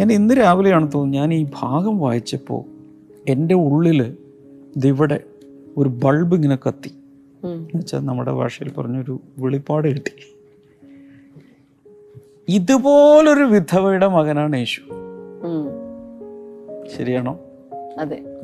ഞാൻ 0.00 0.12
ഇന്ന് 0.12 0.34
രാവിലെയാണ് 0.34 0.92
തോന്നുന്നത് 0.94 1.20
ഞാൻ 1.20 1.34
ഈ 1.34 1.46
ഭാഗം 1.60 1.98
വായിച്ചപ്പോൾ 1.98 2.64
എന്റെ 3.28 3.54
ഉള്ളിൽ 3.54 4.16
ഇതിവിടെ 4.76 5.20
ഒരു 5.76 5.88
ബൾബ് 5.88 6.34
ഇങ്ങനെ 6.34 6.58
കത്തി. 6.68 6.88
എന്നുവെച്ചാൽ 7.44 7.98
നമ്മുടെ 7.98 8.32
ഭാഷയിൽ 8.32 8.72
പറഞ്ഞൊരു 8.72 9.20
വെളിപ്പാട് 9.38 9.88
കിട്ടി. 9.88 10.36
ഇതുപോലൊരു 12.48 13.44
വിധവയുടെ 13.44 14.06
മകനാണ് 14.06 14.56
യേശു. 14.56 14.80
ശരിയാണോ? 16.96 17.38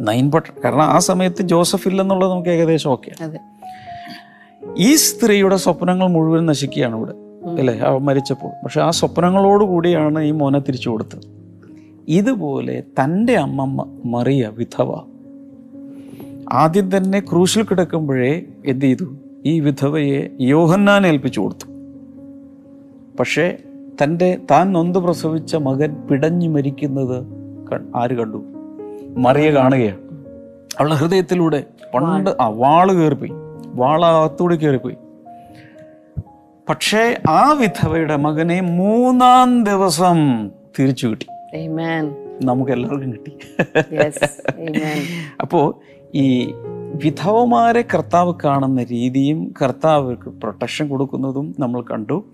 നൈൻ 0.01 0.31
ബട്ടർ 0.31 0.53
കാരണം 0.65 0.83
ആ 0.83 0.99
സമയത്ത് 0.99 1.43
ജോസഫ് 1.43 1.89
ഇല്ലെന്നുള്ളത് 1.89 2.31
നമുക്ക് 2.31 2.49
ഏകദേശം 2.49 2.91
ഓക്കെ. 2.91 3.13
ഈ 4.79 4.95
സ്ത്രീയുടെ 4.95 5.57
സ്വപ്നങ്ങൾ 5.57 6.09
മുഴുവൻ 6.09 6.47
നശിക്കുകയാണ് 6.47 6.97
ഇവിടെ. 6.97 7.13
അല്ലേ? 7.59 7.81
മരിച്ചപ്പോൾ. 7.99 8.65
പക്ഷെ 8.65 8.81
ആ 8.81 8.91
സ്വപ്നങ്ങളോട് 8.91 9.65
കൂടിയാണ് 9.65 10.23
ഈ 10.23 10.31
മോനെ 10.31 10.59
തിരിച്ചു 10.59 10.91
കൊടുത്തത്. 10.91 11.46
ഇതുപോലെ 12.09 12.83
തന്റെ 13.05 13.37
അമ്മ 13.37 14.01
മറിയ 14.05 14.49
വിധവ. 14.49 15.01
ആദ്യം 16.53 16.97
തന്നെ 16.97 17.21
ക്രൂശിൽ 17.21 17.63
കിടക്കുമ്പോഴേ 17.63 18.43
എന്ത് 18.67 18.85
ചെയ്തു 18.85 19.17
ഈ 19.45 19.61
വിധവയെ 19.61 20.29
യോഹന്നാൻ 20.41 21.07
ഏൽപ്പിച്ചു 21.07 21.41
കൊടുത്തു. 21.41 21.67
പക്ഷേ 23.19 23.59
തന്റെ 24.03 24.39
താൻ 24.51 24.73
നൊന്ത് 24.73 24.99
പ്രസവിച്ച 24.99 25.57
മകൻ 25.57 25.95
പിടഞ്ഞു 25.95 26.49
മരിക്കുന്നത് 26.49 27.27
ആര് 27.97 28.15
കണ്ടു? 28.15 28.45
മറിയ 29.17 29.51
കാണുകയാണ്. 29.51 29.99
അവളുടെ 30.79 30.95
ഹൃദയത്തിലൂടെ 30.95 31.65
പണ്ട് 31.95 32.31
ആ 32.41 32.49
വാൾ 32.49 32.93
കയറിപ്പോയി. 32.93 33.31
വാളകത്തൂടെ 33.67 34.57
കയറിപ്പോയി. 34.57 34.97
പക്ഷേ 36.69 37.19
ആ 37.31 37.53
വിധവയുടെ 37.53 38.17
മകനെ 38.17 38.61
മൂന്നാം 38.61 39.65
ദിവസം 39.65 40.51
തിരിച്ചു 40.79 41.07
കിട്ടി. 41.07 41.27
നമുക്ക് 42.45 42.73
എല്ലാവർക്കും 42.73 43.13
കിട്ടി. 43.13 43.33
അപ്പോ. 43.61 44.79
അപ്പോൾ 45.41 45.75
ഈ 46.15 46.55
വിധവമാരെ 47.05 47.85
കർത്താവ് 47.95 48.35
കാണുന്ന 48.45 48.85
രീതിയും 48.85 49.55
കർത്താവർക്ക് 49.63 50.29
പ്രൊട്ടക്ഷൻ 50.29 50.89
കൊടുക്കുന്നതും 50.89 51.55
നമ്മൾ 51.59 51.83
കണ്ടു. 51.83 52.25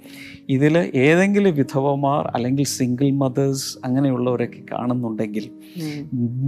ഇതിൽ 0.49 0.79
ഏതെങ്കിലും 0.95 1.55
വിധവമാർ 1.55 2.33
അല്ലെങ്കിൽ 2.35 2.65
സിംഗിൾ 2.65 3.11
മദേഴ്സ് 3.11 3.79
അങ്ങനെയുള്ളവരൊക്കെ 3.85 4.59
കാണുന്നുണ്ടെങ്കിൽ 4.73 5.51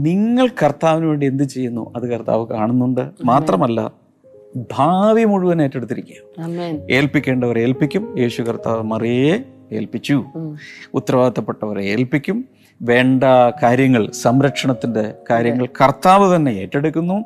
നിങ്ങൾ 0.02 0.48
കർത്താവിന് 0.48 1.06
വേണ്ടി 1.06 1.26
എന്ത് 1.26 1.42
ചെയ്യുന്നു? 1.42 1.92
അത് 1.96 2.10
കർത്താവ് 2.10 2.46
കാണുന്നുണ്ട്. 2.46 3.10
മാത്രമല്ല 3.24 3.92
ഭാവി 4.72 5.24
മുഴുവൻ 5.24 5.62
ഏറ്റെടുത്തിരിക്കുക. 5.62 6.42
ആമേൻ 6.42 6.87
ഏൽപ്പിക്കേണ്ടവരെ 6.90 7.62
ഏൽപ്പിക്കും. 7.62 8.18
യേശു 8.18 8.42
കർത്താവ് 8.42 8.82
മറിയെ 8.82 9.44
ഏൽപ്പിച്ചു. 9.72 10.24
ഉത്തരവാദിത്തപ്പെട്ടവരെ 10.94 11.84
ഏൽപ്പിക്കും. 11.84 12.44
വേണ്ട 12.82 13.24
കാര്യങ്ങൾ 13.62 14.10
സംരക്ഷണത്തിന്റെ 14.10 15.12
കാര്യങ്ങൾ 15.30 15.66
കർത്താവ് 15.66 16.37
തന്നെ 16.37 16.50
ഏറ്റെടുക്കുന്നു. 16.50 17.24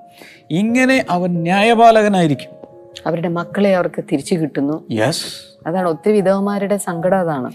ഇങ്ങനെ 0.50 1.04
അവൻ 1.11 1.30
ന്യായപാലകനായിരിക്കും. 1.30 2.58
അവരുടെ 3.06 3.28
മക്കളെ 3.28 3.74
അവർക്ക് 3.74 4.04
തിരിച്ചു 4.12 4.34
കിട്ടുന്നു. 4.34 4.84
യെസ് 4.90 5.24
അതാണ് 5.66 5.88
ഒത്തിരി 5.88 6.12
വിധവമാരുടെ 6.12 6.76
സങ്കടം 6.76 7.18
അതാണ്. 7.18 7.52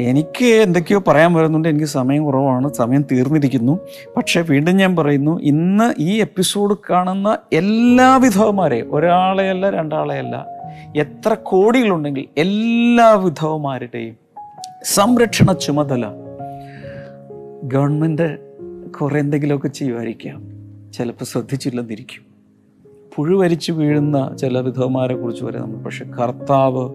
എനിക്ക് 0.00 0.44
എന്തൊക്കെയോ 0.44 1.02
പറയാൻ 1.08 1.34
വരുന്നുണ്ട്. 1.34 1.68
എനിക്ക് 1.68 1.86
സമയം 1.86 2.24
കുറവാണ്. 2.24 2.72
സമയം 2.72 3.04
തീർന്നിരിക്കുന്നു. 3.12 3.78
പക്ഷേ 4.16 4.40
വീണ്ടും 4.40 4.76
ഞാൻ 4.76 4.96
പറയുന്നു 4.96 5.40
ഇന്ന് 5.40 5.94
ഈ 5.98 6.20
എപ്പിസോഡ് 6.20 6.76
കാണുന്ന 6.90 7.38
എല്ലാ 7.52 8.16
വിധവമാരെയും 8.16 8.94
ഒരാളെയല്ല 8.94 9.70
രണ്ടാളെയല്ല 9.70 10.46
എത്ര 10.96 11.34
കോടികളുണ്ടെങ്കിൽ 11.34 12.24
എല്ലാ 12.38 13.10
വിധവമാരുടെയും 13.12 14.16
സംരക്ഷണ 14.84 15.52
ചുമതല 15.52 16.06
ഗവൺമെന്റ് 17.64 18.38
കുറേ 19.00 19.20
എന്തെങ്കിലുമൊക്കെ 19.20 19.68
ചെയ്യുമായിരിക്കാം. 19.68 20.42
ചിലപ്പോൾ 20.92 21.24
ശ്രദ്ധിച്ചില്ലെന്നിരിക്കും. 21.24 22.22
പുഴുവരിച്ചു 23.16 23.72
വീഴുന്ന 23.72 24.36
ചില 24.40 24.60
വിധവമാരെ 24.60 25.16
കുറിച്ച് 25.16 25.44
വരെ 25.44 25.58
നമ്മൾ 25.58 25.82
പക്ഷെ 25.82 26.04
കർത്താവ് 26.04 26.90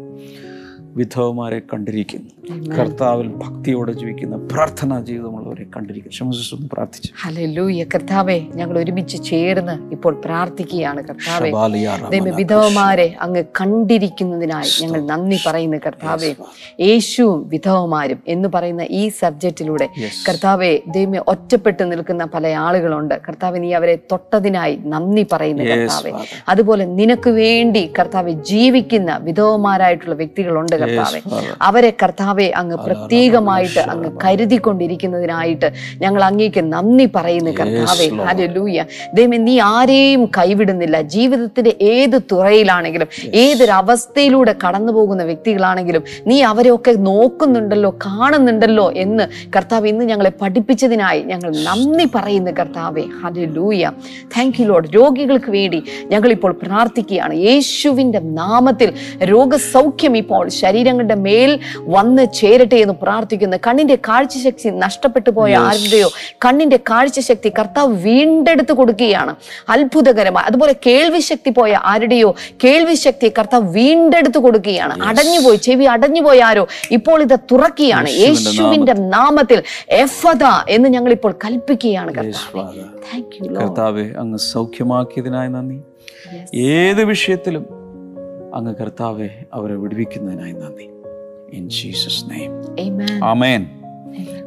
വിധവമാരെ 0.81 1.59
കണ്ടിരിക്കുന്നു. 1.59 2.51
കർത്താവിൽ 2.75 3.27
ഭക്തിയോടെ 3.27 3.91
ജീവിക്കുന്ന 3.91 4.35
പ്രാർത്ഥനാ 4.51 5.01
ജീവിതമുള്ളവരെ 5.01 5.48
കണ്ടിരിക്കുന്നു 5.49 5.75
കണ്ടിരിക്കും 5.75 6.55
ഒന്ന് 6.55 6.67
പ്രാർത്ഥിച്ചു. 6.73 7.13
കർത്താവേ 7.25 7.83
കർത്താവെ 7.93 8.41
ഞങ്ങൾ 8.55 8.77
ഒരുമിച്ച് 8.77 9.23
ചേർന്ന് 9.23 9.91
ഇപ്പോൾ 9.91 10.21
പ്രാർത്ഥിക്കുകയാണ്. 10.25 11.01
കർത്താവെ 11.09 11.49
വിധവമാരെ 12.31 13.15
അങ്ങ് 13.21 13.43
കണ്ടിരിക്കുന്നതിനായി 13.61 14.69
ഞങ്ങൾ 14.81 15.01
നന്ദി 15.01 15.39
പറയുന്നു 15.47 15.77
കർത്താവെ. 15.85 16.35
യേശുവും 16.81 17.49
വിധവമാരും 17.49 18.19
എന്ന് 18.27 18.49
പറയുന്ന 18.53 18.85
ഈ 18.89 19.09
സബ്ജക്റ്റിലൂടെ. 19.09 19.87
കർത്താവെ 20.27 20.81
ദൈവം 20.87 21.23
ഒറ്റപ്പെട്ട് 21.27 21.91
നിൽക്കുന്ന 21.91 22.25
പല 22.25 22.47
ആളുകളുണ്ട്. 22.47 23.15
കർത്താവ് 23.27 23.63
നീ 23.63 23.73
അവരെ 23.73 23.95
തൊട്ടതിനായി 24.11 24.79
നന്ദി 24.85 25.25
പറയുന്നു 25.31 25.63
കർത്താവെ. 25.63 26.11
അതുപോലെ 26.49 26.85
നിനക്ക് 26.85 27.29
വേണ്ടി 27.29 27.91
കർത്താവെ 27.99 28.31
ജീവിക്കുന്ന 28.31 29.17
വിധവമാരായിട്ടുള്ള 29.17 30.15
വ്യക്തികളുണ്ട് 30.15 30.75
കർത്താവെ. 30.75 31.21
അവരെ 31.61 31.89
കർത്താവെ 32.03 32.51
അങ്ങ് 32.55 32.77
പ്രത്യേകമായിട്ട് 32.77 33.79
അങ്ങ് 33.79 34.17
കരുതിക്കൊണ്ടിരിക്കുന്നതിനായിട്ട് 35.39 35.67
ഞങ്ങൾ 36.03 36.23
അങ്ങേക്ക് 36.23 36.61
നന്ദി 36.73 37.05
പറയുന്നു 37.15 37.51
കർത്താവേ. 37.51 38.07
ഹരലൂയ 38.27 38.83
ദൈവമേ 39.13 39.37
നീ 39.37 39.59
ആരെയും 39.59 40.25
കൈവിടുന്നില്ല. 40.37 41.01
ജീവിതത്തിന്റെ 41.01 41.73
ഏത് 41.81 42.17
തുറയിലാണെങ്കിലും 42.31 43.07
ഏതൊരു 43.33 43.71
അവസ്ഥയിലൂടെ 43.71 44.55
കടന്നു 44.67 44.93
പോകുന്ന 44.93 45.23
വ്യക്തികളാണെങ്കിലും 45.23 46.03
നീ 46.27 46.41
അവരെയൊക്കെ 46.41 46.91
നോക്കുന്നുണ്ടല്ലോ 46.91 47.91
കാണുന്നുണ്ടല്ലോ 48.05 48.91
എന്ന് 48.91 49.25
കർത്താവ് 49.55 49.87
ഇന്ന് 49.87 50.05
ഞങ്ങളെ 50.05 50.31
പഠിപ്പിച്ചതിനായി 50.41 51.21
ഞങ്ങൾ 51.21 51.49
നന്ദി 51.67 52.07
പറയുന്നു 52.15 52.51
കർത്താവേ. 52.51 53.03
ഹരലൂയ 53.23 53.91
താങ്ക് 54.37 54.61
യു 54.61 54.65
ലോഡ് 54.65 54.89
രോഗികൾക്ക് 54.95 55.51
വേണ്ടി 55.51 55.83
ഞങ്ങൾ 56.05 56.31
ഇപ്പോൾ 56.31 56.51
പ്രാർത്ഥിക്കുകയാണ്. 56.63 57.33
യേശുവിന്റെ 57.33 58.19
നാമത്തിൽ 58.19 58.93
രോഗസൗഖ്യം 59.23 60.17
ഇപ്പോൾ 60.17 60.47
ശരീരങ്ങളുടെ 60.61 61.15
മേൽ 61.15 61.59
വന്ന് 61.95 62.23
ചേരട്ടെ 62.33 62.75
എന്ന് 62.75 62.93
പ്രാർത്ഥിക്കുന്നു. 63.01 63.57
കണ്ണിന്റെ 63.67 63.95
കാഴ്ചശക്തി 64.07 64.69
നഷ്ടപ്പെട്ടു 64.69 65.28
പോയ 65.29 65.55
ആരുടെയോ 65.55 66.09
കണ്ണിന്റെ 66.45 66.77
കാഴ്ചശക്തി 66.77 67.49
കർത്താവ് 67.49 67.93
വീണ്ടെടുത്ത് 67.93 68.73
കൊടുക്കുകയാണ്. 68.73 69.35
അത്ഭുതകരമായി. 69.69 70.45
അതുപോലെ 70.45 70.75
കേൾവി 70.85 71.19
ശക്തി 71.19 71.49
പോയ 71.49 71.79
ആരുടെയോ 71.83 72.35
കേൾവി 72.63 72.93
ശക്തി 72.93 73.31
കർത്താവ് 73.39 73.73
വീണ്ടെടുത്ത് 73.73 74.37
കൊടുക്കുകയാണ്. 74.37 75.03
അടഞ്ഞുപോയി. 75.03 75.55
ചെവി 75.55 75.83
അടഞ്ഞുപോയ 75.83 76.43
ആരോ 76.43 76.67
ഇപ്പോൾ 76.91 77.21
ഇത് 77.21 77.39
തുറക്കുകയാണ്. 77.51 78.09
യേശുവിന്റെ 78.09 78.93
നാമത്തിൽ. 78.93 79.63
എഫത 79.89 80.43
എന്ന് 80.69 80.89
ഞങ്ങൾ 80.89 81.11
ഇപ്പോൾ 81.11 81.31
കൽപ്പിക്കുകയാണ് 81.45 82.15
കർത്താവെ. 82.15 84.05
അങ്ങ് 84.17 84.37
സൗഖ്യമാക്കിയതിനായി 84.37 85.49
നന്ദി. 85.49 85.81
ഏത് 86.55 87.03
വിഷയത്തിലും 87.03 87.65
അങ്ങ് 88.53 88.75
കർത്താവെ 88.75 89.29
അവരെ 89.53 89.75
വിടുവിക്കുന്നതിനായി 89.75 90.51
നന്ദി. 90.51 90.89
ഇൻ 91.53 91.69
ജീസസ് 91.69 92.23
നെയ്മ് 92.31 93.23
ആമേൻ 93.23 93.78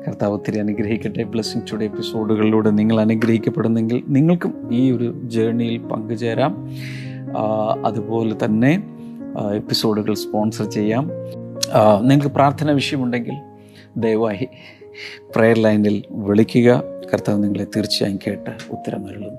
കർത്താവ് 0.06 0.32
ഒത്തിരി 0.34 0.58
അനുഗ്രഹിക്കട്ടെ. 0.58 1.22
ബ്ലെസ്സിങ് 1.22 1.62
ടുഡേ 1.72 1.84
എപ്പിസോഡുകളിലൂടെ 1.84 2.70
നിങ്ങൾ 2.70 3.00
അനുഗ്രഹിക്കപ്പെടുന്നെങ്കിൽ 3.00 4.02
നിങ്ങൾക്കും 4.08 4.74
ഈ 4.74 4.90
ഒരു 4.90 5.22
ജേർണിയിൽ 5.24 5.78
പങ്കുചേരാം. 5.78 6.68
അതുപോലെ 7.86 8.36
തന്നെ 8.44 8.72
എപ്പിസോഡുകൾ 9.56 10.14
സ്പോൺസർ 10.14 10.70
ചെയ്യാം. 10.70 11.10
നിങ്ങൾക്ക് 12.02 12.34
പ്രാർത്ഥന 12.34 12.70
വിഷയമുണ്ടെങ്കിൽ 12.72 13.36
ദയവായി 13.96 14.48
പ്രെയർ 15.36 15.58
ലൈനിൽ 15.58 16.02
വിളിക്കുക. 16.10 16.82
കർത്താവ് 17.12 17.44
നിങ്ങളെ 17.44 17.64
തീർച്ചയായും 17.64 18.18
കേട്ട് 18.26 18.50
ഉത്തരമരുളും. 18.70 19.34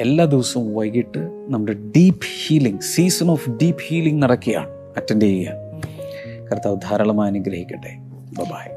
എല്ലാ 0.00 0.24
ദിവസവും 0.24 0.74
വൈകിട്ട് 0.74 1.18
നമ്മുടെ 1.48 1.72
deep 1.72 2.26
healing 2.46 2.80
season 2.80 3.30
of 3.30 3.50
deep 3.50 3.82
healing 3.88 4.22
നടക്കുകയാണ്. 4.22 4.68
അറ്റൻഡ് 4.96 5.22
ചെയ്യുക. 5.22 5.52
കർത്താവ് 6.52 6.76
ധാരാളമായി 6.76 7.30
അനുഗ്രഹിക്കട്ടെ. 7.30 7.92
ബൈ 8.38 8.75